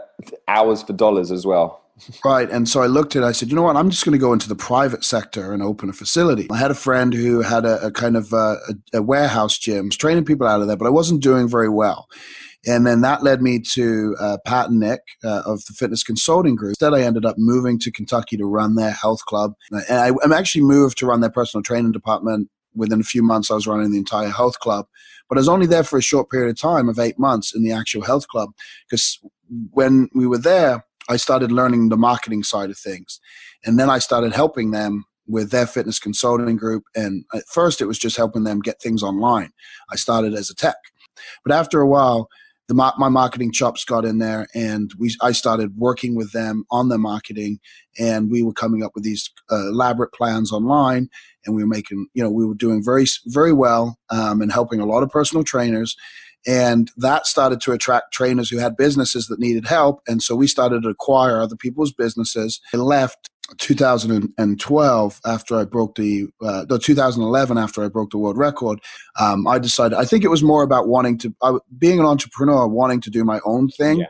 hours 0.47 0.83
for 0.83 0.93
dollars 0.93 1.31
as 1.31 1.45
well. 1.45 1.83
right. 2.25 2.49
And 2.49 2.67
so 2.69 2.81
I 2.81 2.87
looked 2.87 3.15
at 3.15 3.23
it, 3.23 3.25
I 3.25 3.31
said, 3.31 3.49
you 3.49 3.55
know 3.55 3.63
what, 3.63 3.75
I'm 3.75 3.89
just 3.89 4.05
going 4.05 4.13
to 4.13 4.19
go 4.19 4.33
into 4.33 4.47
the 4.47 4.55
private 4.55 5.03
sector 5.03 5.53
and 5.53 5.63
open 5.63 5.89
a 5.89 5.93
facility. 5.93 6.47
I 6.51 6.57
had 6.57 6.71
a 6.71 6.75
friend 6.75 7.13
who 7.13 7.41
had 7.41 7.65
a, 7.65 7.87
a 7.87 7.91
kind 7.91 8.15
of 8.15 8.31
a, 8.33 8.57
a, 8.93 9.01
warehouse 9.01 9.57
gym, 9.57 9.89
training 9.89 10.25
people 10.25 10.45
out 10.45 10.61
of 10.61 10.67
there, 10.67 10.77
but 10.77 10.85
I 10.85 10.91
wasn't 10.91 11.23
doing 11.23 11.47
very 11.47 11.69
well. 11.69 12.07
And 12.65 12.85
then 12.85 13.01
that 13.01 13.23
led 13.23 13.41
me 13.41 13.59
to 13.73 14.15
uh, 14.19 14.37
Pat 14.45 14.69
and 14.69 14.79
Nick 14.79 14.99
uh, 15.23 15.43
of 15.45 15.63
the 15.65 15.73
Fitness 15.73 16.03
Consulting 16.03 16.55
Group. 16.55 16.71
Instead, 16.71 16.93
I 16.93 17.01
ended 17.01 17.25
up 17.25 17.35
moving 17.37 17.79
to 17.79 17.91
Kentucky 17.91 18.35
to 18.37 18.45
run 18.45 18.75
their 18.75 18.91
health 18.91 19.25
club. 19.25 19.53
And 19.71 19.83
I, 19.89 20.11
I'm 20.23 20.33
actually 20.33 20.63
moved 20.63 20.97
to 20.97 21.05
run 21.05 21.21
their 21.21 21.29
personal 21.29 21.63
training 21.63 21.93
department. 21.93 22.49
Within 22.77 23.01
a 23.01 23.03
few 23.05 23.23
months, 23.23 23.51
I 23.51 23.55
was 23.55 23.67
running 23.67 23.91
the 23.91 23.97
entire 23.97 24.29
health 24.29 24.59
club. 24.59 24.87
But 25.27 25.37
I 25.37 25.41
was 25.41 25.49
only 25.49 25.67
there 25.67 25.83
for 25.83 25.97
a 25.97 26.01
short 26.01 26.29
period 26.29 26.49
of 26.49 26.59
time 26.59 26.87
of 26.87 26.99
eight 26.99 27.19
months 27.19 27.53
in 27.53 27.63
the 27.63 27.71
actual 27.71 28.03
health 28.03 28.27
club 28.27 28.51
because 28.89 29.19
when 29.71 30.09
we 30.13 30.27
were 30.27 30.37
there, 30.37 30.85
I 31.09 31.17
started 31.17 31.51
learning 31.51 31.89
the 31.89 31.97
marketing 31.97 32.43
side 32.43 32.69
of 32.69 32.77
things. 32.77 33.19
And 33.65 33.79
then 33.79 33.89
I 33.89 33.99
started 33.99 34.33
helping 34.33 34.71
them 34.71 35.05
with 35.27 35.51
their 35.51 35.67
fitness 35.67 35.99
consulting 35.99 36.55
group. 36.55 36.83
And 36.95 37.25
at 37.33 37.47
first, 37.47 37.81
it 37.81 37.85
was 37.85 37.99
just 37.99 38.17
helping 38.17 38.43
them 38.43 38.59
get 38.59 38.81
things 38.81 39.03
online. 39.03 39.51
I 39.91 39.95
started 39.95 40.33
as 40.33 40.49
a 40.49 40.55
tech. 40.55 40.77
But 41.43 41.53
after 41.53 41.81
a 41.81 41.87
while, 41.87 42.29
the 42.67 42.73
my 42.73 43.09
marketing 43.09 43.51
chops 43.51 43.85
got 43.85 44.03
in 44.05 44.19
there, 44.19 44.47
and 44.53 44.91
we 44.99 45.15
I 45.21 45.31
started 45.31 45.77
working 45.77 46.15
with 46.15 46.31
them 46.33 46.65
on 46.69 46.89
their 46.89 46.97
marketing, 46.97 47.59
and 47.97 48.29
we 48.29 48.43
were 48.43 48.53
coming 48.53 48.83
up 48.83 48.91
with 48.93 49.03
these 49.03 49.29
uh, 49.51 49.69
elaborate 49.69 50.11
plans 50.11 50.51
online, 50.51 51.09
and 51.45 51.55
we 51.55 51.63
were 51.63 51.69
making 51.69 52.07
you 52.13 52.23
know 52.23 52.29
we 52.29 52.45
were 52.45 52.55
doing 52.55 52.83
very 52.83 53.05
very 53.27 53.53
well 53.53 53.97
um, 54.09 54.41
and 54.41 54.51
helping 54.51 54.81
a 54.81 54.85
lot 54.85 55.03
of 55.03 55.09
personal 55.09 55.43
trainers, 55.43 55.95
and 56.47 56.89
that 56.97 57.27
started 57.27 57.59
to 57.61 57.73
attract 57.73 58.13
trainers 58.13 58.49
who 58.49 58.57
had 58.57 58.77
businesses 58.77 59.27
that 59.27 59.39
needed 59.39 59.67
help, 59.67 60.01
and 60.07 60.23
so 60.23 60.35
we 60.35 60.47
started 60.47 60.83
to 60.83 60.89
acquire 60.89 61.41
other 61.41 61.57
people's 61.57 61.91
businesses. 61.91 62.61
I 62.73 62.77
left 62.77 63.29
2012 63.59 65.21
after 65.25 65.57
I 65.57 65.65
broke 65.65 65.95
the 65.95 66.27
uh, 66.41 66.65
2011 66.65 67.57
after 67.57 67.83
I 67.83 67.87
broke 67.87 68.11
the 68.11 68.17
world 68.17 68.37
record, 68.37 68.79
um, 69.19 69.47
I 69.47 69.59
decided 69.59 69.97
I 69.97 70.05
think 70.05 70.23
it 70.23 70.29
was 70.29 70.43
more 70.43 70.63
about 70.63 70.87
wanting 70.87 71.17
to 71.19 71.35
uh, 71.41 71.59
being 71.77 71.99
an 71.99 72.05
entrepreneur, 72.05 72.67
wanting 72.67 73.01
to 73.01 73.09
do 73.09 73.23
my 73.23 73.39
own 73.45 73.69
thing, 73.69 73.99
yeah. 73.99 74.07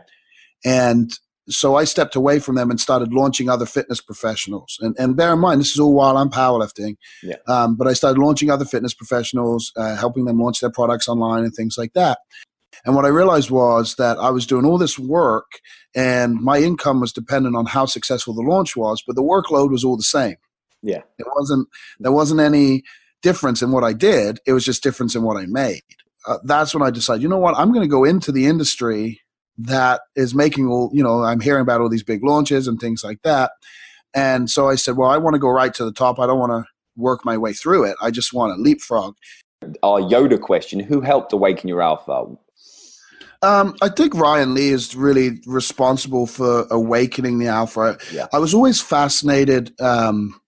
and 0.63 1.17
so 1.50 1.75
I 1.75 1.86
stepped 1.86 2.16
away 2.16 2.39
from 2.39 2.56
them 2.56 2.70
and 2.70 2.80
started 2.80 3.13
launching 3.13 3.50
other 3.50 3.66
fitness 3.66 4.01
professionals. 4.01 4.77
And, 4.82 4.96
and 5.00 5.16
bear 5.16 5.34
in 5.34 5.39
mind, 5.39 5.62
this 5.62 5.72
is 5.72 5.80
all 5.80 5.94
while 5.94 6.18
I'm 6.18 6.30
powerlifting. 6.30 6.98
Yeah. 7.24 7.38
Um, 7.48 7.75
but 7.75 7.88
I 7.88 7.94
started 7.94 8.20
launching 8.20 8.50
other 8.50 8.66
fitness 8.66 8.94
professionals, 8.94 9.72
uh, 9.77 9.96
helping 9.96 10.25
them 10.25 10.39
launch 10.39 10.60
their 10.60 10.72
products 10.72 11.08
online 11.08 11.44
and 11.44 11.54
things 11.54 11.77
like 11.77 11.94
that. 11.94 12.20
And 12.86 12.96
what 12.96 13.06
I 13.06 13.10
realized 13.10 13.50
was 13.50 13.96
that 13.96 14.18
I 14.18 14.30
was 14.30 14.46
doing 14.46 14.66
all 14.66 14.77
this 14.77 15.00
work 15.00 15.60
and 15.96 16.36
my 16.36 16.60
income 16.60 17.00
was 17.00 17.13
dependent 17.13 17.56
on 17.56 17.66
how 17.66 17.86
successful 17.86 18.34
the 18.34 18.42
launch 18.42 18.75
was, 18.75 19.01
but 19.06 19.16
the 19.16 19.24
workload 19.24 19.72
was 19.72 19.84
all 19.84 19.98
the 19.98 20.04
same. 20.04 20.36
Yeah. 20.84 21.01
It 21.18 21.25
wasn't, 21.36 21.68
there 22.00 22.12
wasn't 22.12 22.39
any 22.39 22.84
difference 23.24 23.62
in 23.62 23.72
what 23.72 23.84
I 23.84 23.94
did. 23.94 24.39
It 24.46 24.54
was 24.54 24.63
just 24.63 24.84
difference 24.84 25.16
in 25.16 25.24
what 25.24 25.38
I 25.38 25.46
made. 25.48 25.82
Uh, 26.27 26.38
that's 26.44 26.74
when 26.74 26.84
I 26.84 26.92
decided, 26.92 27.24
you 27.24 27.30
know 27.30 27.38
what, 27.38 27.58
I'm 27.58 27.72
going 27.72 27.84
to 27.84 27.89
go 27.89 28.04
into 28.04 28.32
the 28.32 28.46
industry 28.46 29.22
that 29.58 30.02
is 30.16 30.36
making 30.36 30.68
all, 30.68 30.90
you 30.94 31.04
know, 31.04 31.24
I'm 31.24 31.40
hearing 31.40 31.62
about 31.62 31.82
all 31.82 31.90
these 31.90 32.04
big 32.04 32.24
launches 32.24 32.68
and 32.68 32.80
things 32.80 33.04
like 33.04 33.22
that. 33.24 33.52
And 34.14 34.50
so 34.50 34.70
I 34.70 34.76
said, 34.76 34.98
well, 34.98 35.10
I 35.10 35.18
want 35.18 35.34
to 35.34 35.40
go 35.40 35.50
right 35.50 35.74
to 35.74 35.86
the 35.86 35.92
top. 35.92 36.20
I 36.20 36.28
don't 36.28 36.40
want 36.40 36.52
to 36.52 36.66
work 36.96 37.26
my 37.26 37.38
way 37.38 37.54
through 37.54 37.86
it. 37.86 37.96
I 38.02 38.12
just 38.12 38.34
want 38.34 38.56
to 38.56 38.62
leapfrog. 38.62 39.16
Our 39.84 40.02
Yoda 40.02 40.40
question 40.40 40.80
Who 40.80 41.02
helped 41.02 41.34
awaken 41.34 41.68
your 41.68 41.82
alpha? 41.82 42.26
Um, 43.44 43.76
I 43.82 43.90
think 43.90 44.16
Ryan 44.16 44.54
Lee 44.54 44.70
is 44.70 44.96
really 44.96 45.42
responsible 45.46 46.26
for 46.26 46.66
awakening 46.72 47.38
the 47.38 47.48
alpha. 47.48 47.98
Yeah. 48.12 48.28
I 48.34 48.40
was 48.40 48.54
always 48.54 48.82
fascinated 48.82 49.80
um, 49.80 50.40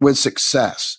with 0.00 0.16
success, 0.16 0.96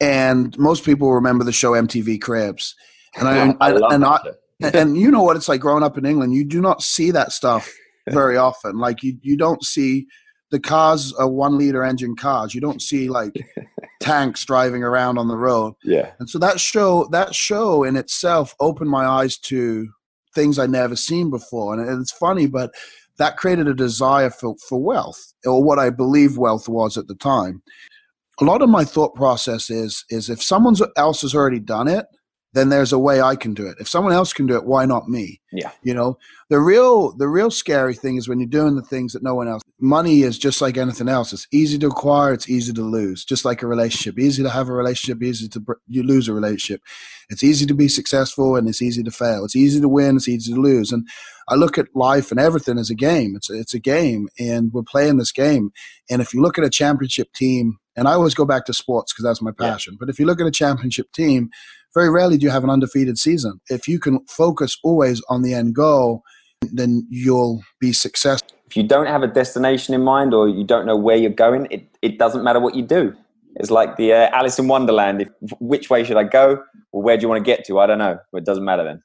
and 0.00 0.56
most 0.58 0.84
people 0.84 1.12
remember 1.12 1.44
the 1.44 1.52
show 1.52 1.72
MTV 1.72 2.20
Cribs, 2.20 2.74
and 3.16 3.28
I, 3.28 3.56
I, 3.60 3.72
I 3.72 3.94
and 3.94 4.04
I, 4.04 4.18
and, 4.62 4.74
and 4.74 4.96
you 4.96 5.10
know 5.10 5.22
what 5.22 5.36
it's 5.36 5.48
like 5.48 5.60
growing 5.60 5.82
up 5.82 5.98
in 5.98 6.06
England. 6.06 6.34
You 6.34 6.44
do 6.44 6.60
not 6.60 6.82
see 6.82 7.10
that 7.10 7.32
stuff 7.32 7.72
very 8.10 8.36
often. 8.36 8.78
Like 8.78 9.02
you, 9.02 9.18
you 9.22 9.36
don't 9.36 9.64
see 9.64 10.06
the 10.50 10.60
cars 10.60 11.12
are 11.14 11.28
one 11.28 11.58
liter 11.58 11.84
engine 11.84 12.16
cars. 12.16 12.54
You 12.54 12.60
don't 12.60 12.80
see 12.80 13.08
like 13.08 13.32
tanks 14.00 14.44
driving 14.44 14.82
around 14.82 15.18
on 15.18 15.28
the 15.28 15.36
road. 15.36 15.74
Yeah. 15.82 16.12
And 16.18 16.30
so 16.30 16.38
that 16.38 16.60
show 16.60 17.08
that 17.10 17.34
show 17.34 17.84
in 17.84 17.96
itself 17.96 18.54
opened 18.60 18.90
my 18.90 19.04
eyes 19.04 19.38
to 19.38 19.88
things 20.34 20.58
I'd 20.58 20.70
never 20.70 20.96
seen 20.96 21.30
before. 21.30 21.74
And 21.74 22.00
it's 22.00 22.12
funny, 22.12 22.46
but 22.46 22.72
that 23.18 23.36
created 23.36 23.66
a 23.66 23.74
desire 23.74 24.30
for, 24.30 24.54
for 24.68 24.80
wealth, 24.80 25.32
or 25.44 25.62
what 25.62 25.78
I 25.78 25.90
believe 25.90 26.36
wealth 26.36 26.68
was 26.68 26.98
at 26.98 27.08
the 27.08 27.14
time. 27.14 27.62
A 28.40 28.44
lot 28.44 28.60
of 28.60 28.68
my 28.68 28.84
thought 28.84 29.14
process 29.14 29.70
is 29.70 30.04
is 30.10 30.28
if 30.28 30.42
someone 30.42 30.76
else 30.96 31.22
has 31.22 31.34
already 31.34 31.60
done 31.60 31.88
it, 31.88 32.06
then 32.56 32.70
there's 32.70 32.92
a 32.92 32.98
way 32.98 33.20
I 33.20 33.36
can 33.36 33.52
do 33.52 33.66
it. 33.66 33.76
If 33.78 33.88
someone 33.88 34.14
else 34.14 34.32
can 34.32 34.46
do 34.46 34.56
it, 34.56 34.64
why 34.64 34.86
not 34.86 35.08
me? 35.08 35.40
Yeah. 35.52 35.72
You 35.82 35.92
know, 35.92 36.18
the 36.48 36.58
real 36.58 37.12
the 37.12 37.28
real 37.28 37.50
scary 37.50 37.94
thing 37.94 38.16
is 38.16 38.28
when 38.28 38.40
you're 38.40 38.48
doing 38.48 38.76
the 38.76 38.82
things 38.82 39.12
that 39.12 39.22
no 39.22 39.34
one 39.34 39.46
else. 39.46 39.62
Money 39.78 40.22
is 40.22 40.38
just 40.38 40.62
like 40.62 40.78
anything 40.78 41.08
else. 41.08 41.34
It's 41.34 41.46
easy 41.52 41.78
to 41.78 41.88
acquire, 41.88 42.32
it's 42.32 42.48
easy 42.48 42.72
to 42.72 42.82
lose. 42.82 43.24
Just 43.24 43.44
like 43.44 43.62
a 43.62 43.66
relationship, 43.66 44.18
easy 44.18 44.42
to 44.42 44.48
have 44.48 44.68
a 44.68 44.72
relationship, 44.72 45.22
easy 45.22 45.48
to 45.48 45.62
you 45.86 46.02
lose 46.02 46.28
a 46.28 46.32
relationship. 46.32 46.80
It's 47.28 47.44
easy 47.44 47.66
to 47.66 47.74
be 47.74 47.88
successful 47.88 48.56
and 48.56 48.68
it's 48.68 48.80
easy 48.80 49.02
to 49.02 49.10
fail. 49.10 49.44
It's 49.44 49.56
easy 49.56 49.80
to 49.80 49.88
win, 49.88 50.16
it's 50.16 50.28
easy 50.28 50.54
to 50.54 50.60
lose. 50.60 50.92
And 50.92 51.06
I 51.48 51.56
look 51.56 51.76
at 51.76 51.94
life 51.94 52.30
and 52.30 52.40
everything 52.40 52.78
as 52.78 52.90
a 52.90 52.94
game. 52.94 53.34
It's 53.36 53.50
a, 53.50 53.58
it's 53.58 53.74
a 53.74 53.78
game, 53.78 54.28
and 54.38 54.72
we're 54.72 54.82
playing 54.82 55.18
this 55.18 55.32
game. 55.32 55.72
And 56.10 56.20
if 56.22 56.34
you 56.34 56.40
look 56.40 56.58
at 56.58 56.64
a 56.64 56.70
championship 56.70 57.32
team, 57.34 57.78
and 57.96 58.06
I 58.08 58.12
always 58.12 58.34
go 58.34 58.44
back 58.44 58.66
to 58.66 58.74
sports 58.74 59.12
because 59.12 59.24
that's 59.24 59.42
my 59.42 59.52
passion. 59.52 59.94
Yeah. 59.94 59.98
But 60.00 60.10
if 60.10 60.18
you 60.18 60.26
look 60.26 60.40
at 60.40 60.46
a 60.46 60.52
championship 60.52 61.12
team, 61.12 61.50
very 61.96 62.10
rarely 62.10 62.36
do 62.36 62.44
you 62.44 62.52
have 62.52 62.62
an 62.62 62.68
undefeated 62.68 63.18
season. 63.18 63.58
If 63.70 63.88
you 63.88 63.98
can 63.98 64.20
focus 64.28 64.76
always 64.84 65.22
on 65.30 65.40
the 65.40 65.54
end 65.54 65.74
goal, 65.74 66.22
then 66.60 67.06
you'll 67.10 67.62
be 67.80 67.94
successful. 67.94 68.50
If 68.66 68.76
you 68.76 68.82
don't 68.82 69.06
have 69.06 69.22
a 69.22 69.26
destination 69.26 69.94
in 69.94 70.02
mind 70.02 70.34
or 70.34 70.46
you 70.46 70.62
don't 70.62 70.84
know 70.84 70.96
where 70.96 71.16
you're 71.16 71.30
going, 71.30 71.68
it, 71.70 71.88
it 72.02 72.18
doesn't 72.18 72.44
matter 72.44 72.60
what 72.60 72.74
you 72.74 72.82
do. 72.82 73.14
It's 73.54 73.70
like 73.70 73.96
the 73.96 74.12
uh, 74.12 74.28
Alice 74.32 74.58
in 74.58 74.68
Wonderland. 74.68 75.22
If, 75.22 75.28
which 75.58 75.88
way 75.88 76.04
should 76.04 76.18
I 76.18 76.24
go? 76.24 76.62
Or 76.92 77.02
where 77.02 77.16
do 77.16 77.22
you 77.22 77.28
want 77.30 77.42
to 77.42 77.50
get 77.50 77.64
to? 77.66 77.78
I 77.78 77.86
don't 77.86 77.98
know. 77.98 78.18
It 78.34 78.44
doesn't 78.44 78.64
matter 78.64 78.84
then. 78.84 79.02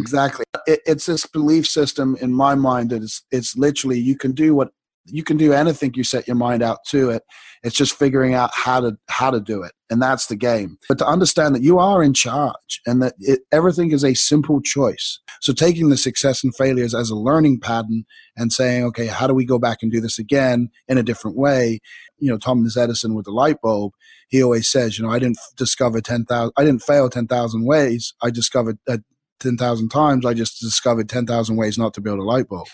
exactly. 0.00 0.44
It, 0.66 0.80
it's 0.84 1.06
this 1.06 1.26
belief 1.26 1.68
system 1.68 2.16
in 2.20 2.32
my 2.32 2.56
mind 2.56 2.90
that 2.90 3.04
it's, 3.04 3.22
it's 3.30 3.56
literally 3.56 4.00
you 4.00 4.16
can 4.16 4.32
do 4.32 4.52
what 4.56 4.70
you 5.06 5.22
can 5.22 5.36
do 5.36 5.52
anything 5.52 5.92
you 5.94 6.04
set 6.04 6.26
your 6.26 6.36
mind 6.36 6.62
out 6.62 6.78
to 6.88 7.10
it. 7.10 7.22
It's 7.62 7.74
just 7.74 7.94
figuring 7.94 8.34
out 8.34 8.50
how 8.54 8.80
to 8.80 8.96
how 9.08 9.30
to 9.30 9.40
do 9.40 9.62
it 9.62 9.72
and 9.90 10.00
that's 10.00 10.26
the 10.26 10.36
game. 10.36 10.78
But 10.88 10.98
to 10.98 11.06
understand 11.06 11.54
that 11.54 11.62
you 11.62 11.78
are 11.78 12.02
in 12.02 12.12
charge 12.12 12.80
and 12.86 13.02
that 13.02 13.14
it, 13.18 13.40
everything 13.52 13.92
is 13.92 14.04
a 14.04 14.14
simple 14.14 14.60
choice. 14.60 15.20
So 15.40 15.52
taking 15.52 15.88
the 15.88 15.96
success 15.96 16.42
and 16.44 16.54
failures 16.54 16.94
as 16.94 17.10
a 17.10 17.16
learning 17.16 17.60
pattern 17.60 18.04
and 18.36 18.52
saying 18.52 18.84
okay 18.84 19.06
how 19.06 19.26
do 19.26 19.34
we 19.34 19.44
go 19.44 19.58
back 19.58 19.78
and 19.82 19.90
do 19.90 20.00
this 20.00 20.18
again 20.18 20.70
in 20.88 20.98
a 20.98 21.02
different 21.02 21.36
way? 21.36 21.80
You 22.18 22.30
know 22.30 22.38
thomas 22.38 22.76
edison 22.76 23.14
with 23.14 23.24
the 23.24 23.30
light 23.30 23.60
bulb 23.62 23.92
he 24.28 24.42
always 24.42 24.70
says 24.70 24.98
you 24.98 25.04
know 25.04 25.10
i 25.10 25.18
didn't 25.18 25.38
discover 25.56 26.00
10,000 26.00 26.52
i 26.56 26.64
didn't 26.64 26.82
fail 26.82 27.08
10,000 27.08 27.64
ways. 27.64 28.14
I 28.22 28.30
discovered 28.30 28.78
uh, 28.88 28.98
10,000 29.40 29.90
times. 29.90 30.24
I 30.24 30.32
just 30.32 30.60
discovered 30.60 31.08
10,000 31.10 31.56
ways 31.56 31.76
not 31.76 31.92
to 31.94 32.00
build 32.00 32.18
a 32.18 32.22
light 32.22 32.48
bulb 32.48 32.68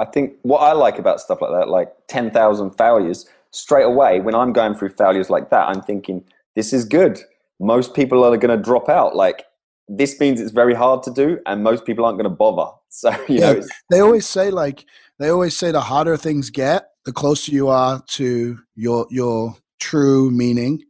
I 0.00 0.06
think 0.06 0.32
what 0.42 0.58
I 0.58 0.72
like 0.72 0.98
about 0.98 1.20
stuff 1.20 1.42
like 1.42 1.50
that, 1.52 1.68
like 1.68 1.92
10,000 2.08 2.70
failures, 2.70 3.28
straight 3.50 3.84
away, 3.84 4.20
when 4.20 4.34
I'm 4.34 4.52
going 4.52 4.74
through 4.74 4.90
failures 4.90 5.28
like 5.28 5.50
that, 5.50 5.68
I'm 5.68 5.82
thinking, 5.82 6.24
this 6.56 6.72
is 6.72 6.86
good. 6.86 7.20
Most 7.60 7.94
people 7.94 8.24
are 8.24 8.36
going 8.38 8.56
to 8.56 8.62
drop 8.62 8.88
out. 8.88 9.14
Like, 9.14 9.44
this 9.88 10.18
means 10.18 10.40
it's 10.40 10.52
very 10.52 10.74
hard 10.74 11.02
to 11.02 11.10
do, 11.10 11.38
and 11.46 11.62
most 11.62 11.84
people 11.84 12.06
aren't 12.06 12.16
going 12.16 12.30
to 12.30 12.36
bother. 12.36 12.70
So, 12.92 13.10
you 13.28 13.38
yeah, 13.38 13.52
know, 13.52 13.62
they 13.88 14.00
always 14.00 14.26
say, 14.26 14.50
like, 14.50 14.84
they 15.20 15.28
always 15.28 15.56
say 15.56 15.70
the 15.70 15.80
harder 15.80 16.16
things 16.16 16.50
get, 16.50 16.88
the 17.04 17.12
closer 17.12 17.52
you 17.52 17.68
are 17.68 18.02
to 18.08 18.58
your 18.74 19.06
your 19.10 19.54
true 19.78 20.28
meaning 20.32 20.82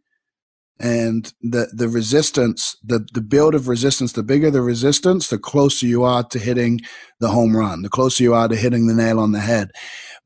and 0.80 1.32
the 1.42 1.68
the 1.72 1.88
resistance 1.88 2.76
the 2.82 3.06
the 3.12 3.20
build 3.20 3.54
of 3.54 3.68
resistance 3.68 4.12
the 4.12 4.22
bigger 4.22 4.50
the 4.50 4.62
resistance 4.62 5.28
the 5.28 5.38
closer 5.38 5.87
you 5.87 6.02
are 6.02 6.25
to 6.25 6.38
hitting 6.38 6.80
the 7.21 7.28
home 7.28 7.54
run 7.54 7.82
the 7.82 7.88
closer 7.88 8.23
you 8.23 8.34
are 8.34 8.49
to 8.49 8.56
hitting 8.56 8.86
the 8.86 8.95
nail 8.95 9.21
on 9.21 9.32
the 9.32 9.40
head. 9.40 9.71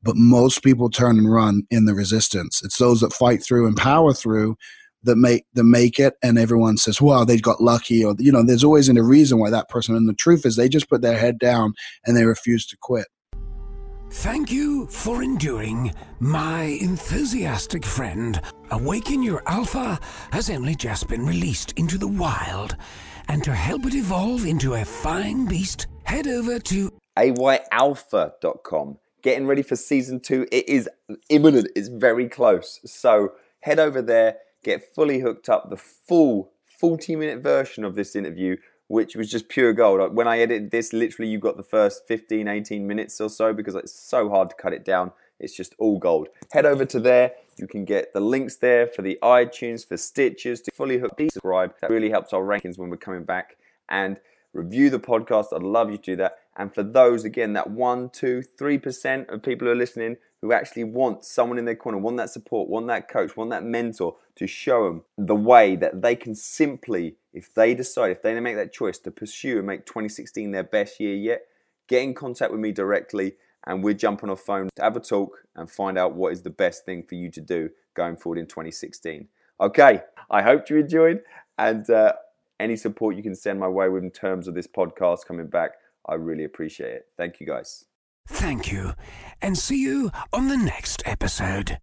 But 0.01 0.15
most 0.15 0.63
people 0.63 0.89
turn 0.89 1.17
and 1.17 1.31
run 1.31 1.63
in 1.71 1.85
the 1.85 1.95
resistance. 1.95 2.61
It's 2.63 2.77
those 2.77 3.01
that 3.01 3.13
fight 3.13 3.43
through 3.43 3.67
and 3.67 3.75
power 3.75 4.13
through 4.13 4.55
that 5.03 5.15
make 5.15 5.45
that 5.53 5.63
make 5.63 5.99
it 5.99 6.15
and 6.23 6.37
everyone 6.39 6.77
says 6.77 6.99
well 6.99 7.25
they 7.25 7.37
got 7.37 7.61
lucky 7.61 8.03
or 8.03 8.15
you 8.17 8.31
know 8.31 8.43
there's 8.43 8.63
always 8.63 8.89
a 8.89 9.03
reason 9.03 9.37
why 9.37 9.51
that 9.51 9.69
person 9.69 9.95
and 9.95 10.09
the 10.09 10.15
truth 10.15 10.45
is 10.45 10.55
they 10.55 10.67
just 10.67 10.89
put 10.89 11.03
their 11.03 11.17
head 11.17 11.37
down 11.37 11.73
and 12.05 12.17
they 12.17 12.25
refuse 12.25 12.65
to 12.65 12.75
quit 12.81 13.05
Thank 14.11 14.51
you 14.51 14.85
for 14.87 15.23
enduring, 15.23 15.93
my 16.19 16.63
enthusiastic 16.63 17.83
friend. 17.83 18.39
Awaken 18.71 19.23
Your 19.23 19.41
Alpha 19.47 19.99
has 20.31 20.49
only 20.49 20.75
just 20.75 21.07
been 21.07 21.25
released 21.25 21.71
into 21.73 21.97
the 21.97 22.07
wild, 22.07 22.75
and 23.27 23.43
to 23.43 23.53
help 23.53 23.85
it 23.85 23.95
evolve 23.95 24.45
into 24.45 24.75
a 24.75 24.85
fine 24.85 25.47
beast, 25.47 25.87
head 26.03 26.27
over 26.27 26.59
to 26.59 26.91
ayalpha.com. 27.17 28.97
Getting 29.23 29.47
ready 29.47 29.63
for 29.63 29.75
season 29.75 30.19
two. 30.19 30.47
It 30.51 30.69
is 30.69 30.87
imminent, 31.29 31.69
it's 31.75 31.87
very 31.87 32.29
close. 32.29 32.79
So 32.85 33.33
head 33.61 33.79
over 33.79 34.03
there, 34.03 34.37
get 34.63 34.93
fully 34.93 35.19
hooked 35.19 35.49
up, 35.49 35.69
the 35.69 35.77
full 35.77 36.51
40 36.79 37.15
minute 37.15 37.41
version 37.41 37.83
of 37.83 37.95
this 37.95 38.15
interview 38.15 38.57
which 38.87 39.15
was 39.15 39.29
just 39.29 39.49
pure 39.49 39.73
gold. 39.73 40.15
When 40.15 40.27
I 40.27 40.39
edited 40.39 40.71
this, 40.71 40.93
literally 40.93 41.29
you 41.29 41.39
got 41.39 41.57
the 41.57 41.63
first 41.63 42.07
15, 42.07 42.47
18 42.47 42.85
minutes 42.85 43.19
or 43.19 43.29
so 43.29 43.53
because 43.53 43.75
it's 43.75 43.93
so 43.93 44.29
hard 44.29 44.49
to 44.51 44.55
cut 44.55 44.73
it 44.73 44.85
down. 44.85 45.11
It's 45.39 45.55
just 45.55 45.75
all 45.79 45.99
gold. 45.99 46.29
Head 46.51 46.65
over 46.65 46.85
to 46.85 46.99
there. 46.99 47.33
You 47.57 47.67
can 47.67 47.85
get 47.85 48.13
the 48.13 48.19
links 48.19 48.57
there 48.57 48.87
for 48.87 49.01
the 49.01 49.17
iTunes, 49.21 49.87
for 49.87 49.97
Stitcher, 49.97 50.55
to 50.55 50.71
fully 50.71 50.97
hook, 50.97 51.13
subscribe. 51.19 51.73
That 51.81 51.89
really 51.89 52.09
helps 52.09 52.33
our 52.33 52.41
rankings 52.41 52.77
when 52.77 52.89
we're 52.89 52.97
coming 52.97 53.23
back. 53.23 53.57
And 53.89 54.19
review 54.53 54.89
the 54.89 54.99
podcast. 54.99 55.47
I'd 55.53 55.63
love 55.63 55.91
you 55.91 55.97
to 55.97 56.03
do 56.03 56.15
that. 56.17 56.39
And 56.57 56.73
for 56.73 56.83
those, 56.83 57.25
again, 57.25 57.53
that 57.53 57.69
one, 57.69 58.09
two, 58.09 58.41
three 58.41 58.77
percent 58.77 59.29
of 59.29 59.43
people 59.43 59.67
who 59.67 59.73
are 59.73 59.77
listening 59.77 60.17
who 60.45 60.53
actually 60.53 60.83
want 60.83 61.25
someone 61.25 61.57
in 61.57 61.65
their 61.65 61.75
corner, 61.75 61.97
want 61.97 62.17
that 62.17 62.29
support, 62.29 62.69
want 62.69 62.87
that 62.87 63.09
coach, 63.09 63.35
want 63.35 63.49
that 63.49 63.63
mentor 63.63 64.15
to 64.35 64.45
show 64.45 64.85
them 64.85 65.03
the 65.17 65.35
way 65.35 65.75
that 65.75 66.03
they 66.03 66.15
can 66.15 66.35
simply, 66.35 67.15
if 67.33 67.51
they 67.55 67.73
decide, 67.73 68.11
if 68.11 68.21
they 68.21 68.39
make 68.39 68.55
that 68.55 68.71
choice 68.71 68.99
to 68.99 69.09
pursue 69.09 69.57
and 69.57 69.65
make 69.65 69.87
2016 69.87 70.51
their 70.51 70.63
best 70.63 70.99
year 70.99 71.15
yet, 71.15 71.41
get 71.87 72.03
in 72.03 72.13
contact 72.13 72.51
with 72.51 72.61
me 72.61 72.71
directly 72.71 73.33
and 73.65 73.83
we'll 73.83 73.95
jump 73.95 74.23
on 74.23 74.29
a 74.29 74.35
phone 74.35 74.69
to 74.75 74.83
have 74.83 74.95
a 74.95 74.99
talk 74.99 75.39
and 75.55 75.69
find 75.69 75.97
out 75.97 76.13
what 76.13 76.31
is 76.31 76.43
the 76.43 76.49
best 76.51 76.85
thing 76.85 77.01
for 77.01 77.15
you 77.15 77.31
to 77.31 77.41
do 77.41 77.69
going 77.95 78.15
forward 78.15 78.37
in 78.37 78.45
2016. 78.45 79.27
Okay, 79.59 80.01
I 80.29 80.41
hope 80.43 80.69
you 80.69 80.77
enjoyed 80.77 81.21
and 81.57 81.89
uh, 81.89 82.13
any 82.59 82.75
support 82.75 83.15
you 83.15 83.23
can 83.23 83.35
send 83.35 83.59
my 83.59 83.67
way 83.67 83.89
with 83.89 84.03
in 84.03 84.11
terms 84.11 84.47
of 84.47 84.53
this 84.53 84.67
podcast 84.67 85.25
coming 85.25 85.47
back, 85.47 85.71
I 86.07 86.15
really 86.15 86.43
appreciate 86.43 86.93
it. 86.93 87.05
Thank 87.17 87.39
you 87.39 87.47
guys. 87.47 87.85
Thank 88.27 88.71
you, 88.71 88.93
and 89.41 89.57
see 89.57 89.81
you 89.81 90.09
on 90.33 90.47
the 90.47 90.57
next 90.57 91.03
episode. 91.05 91.79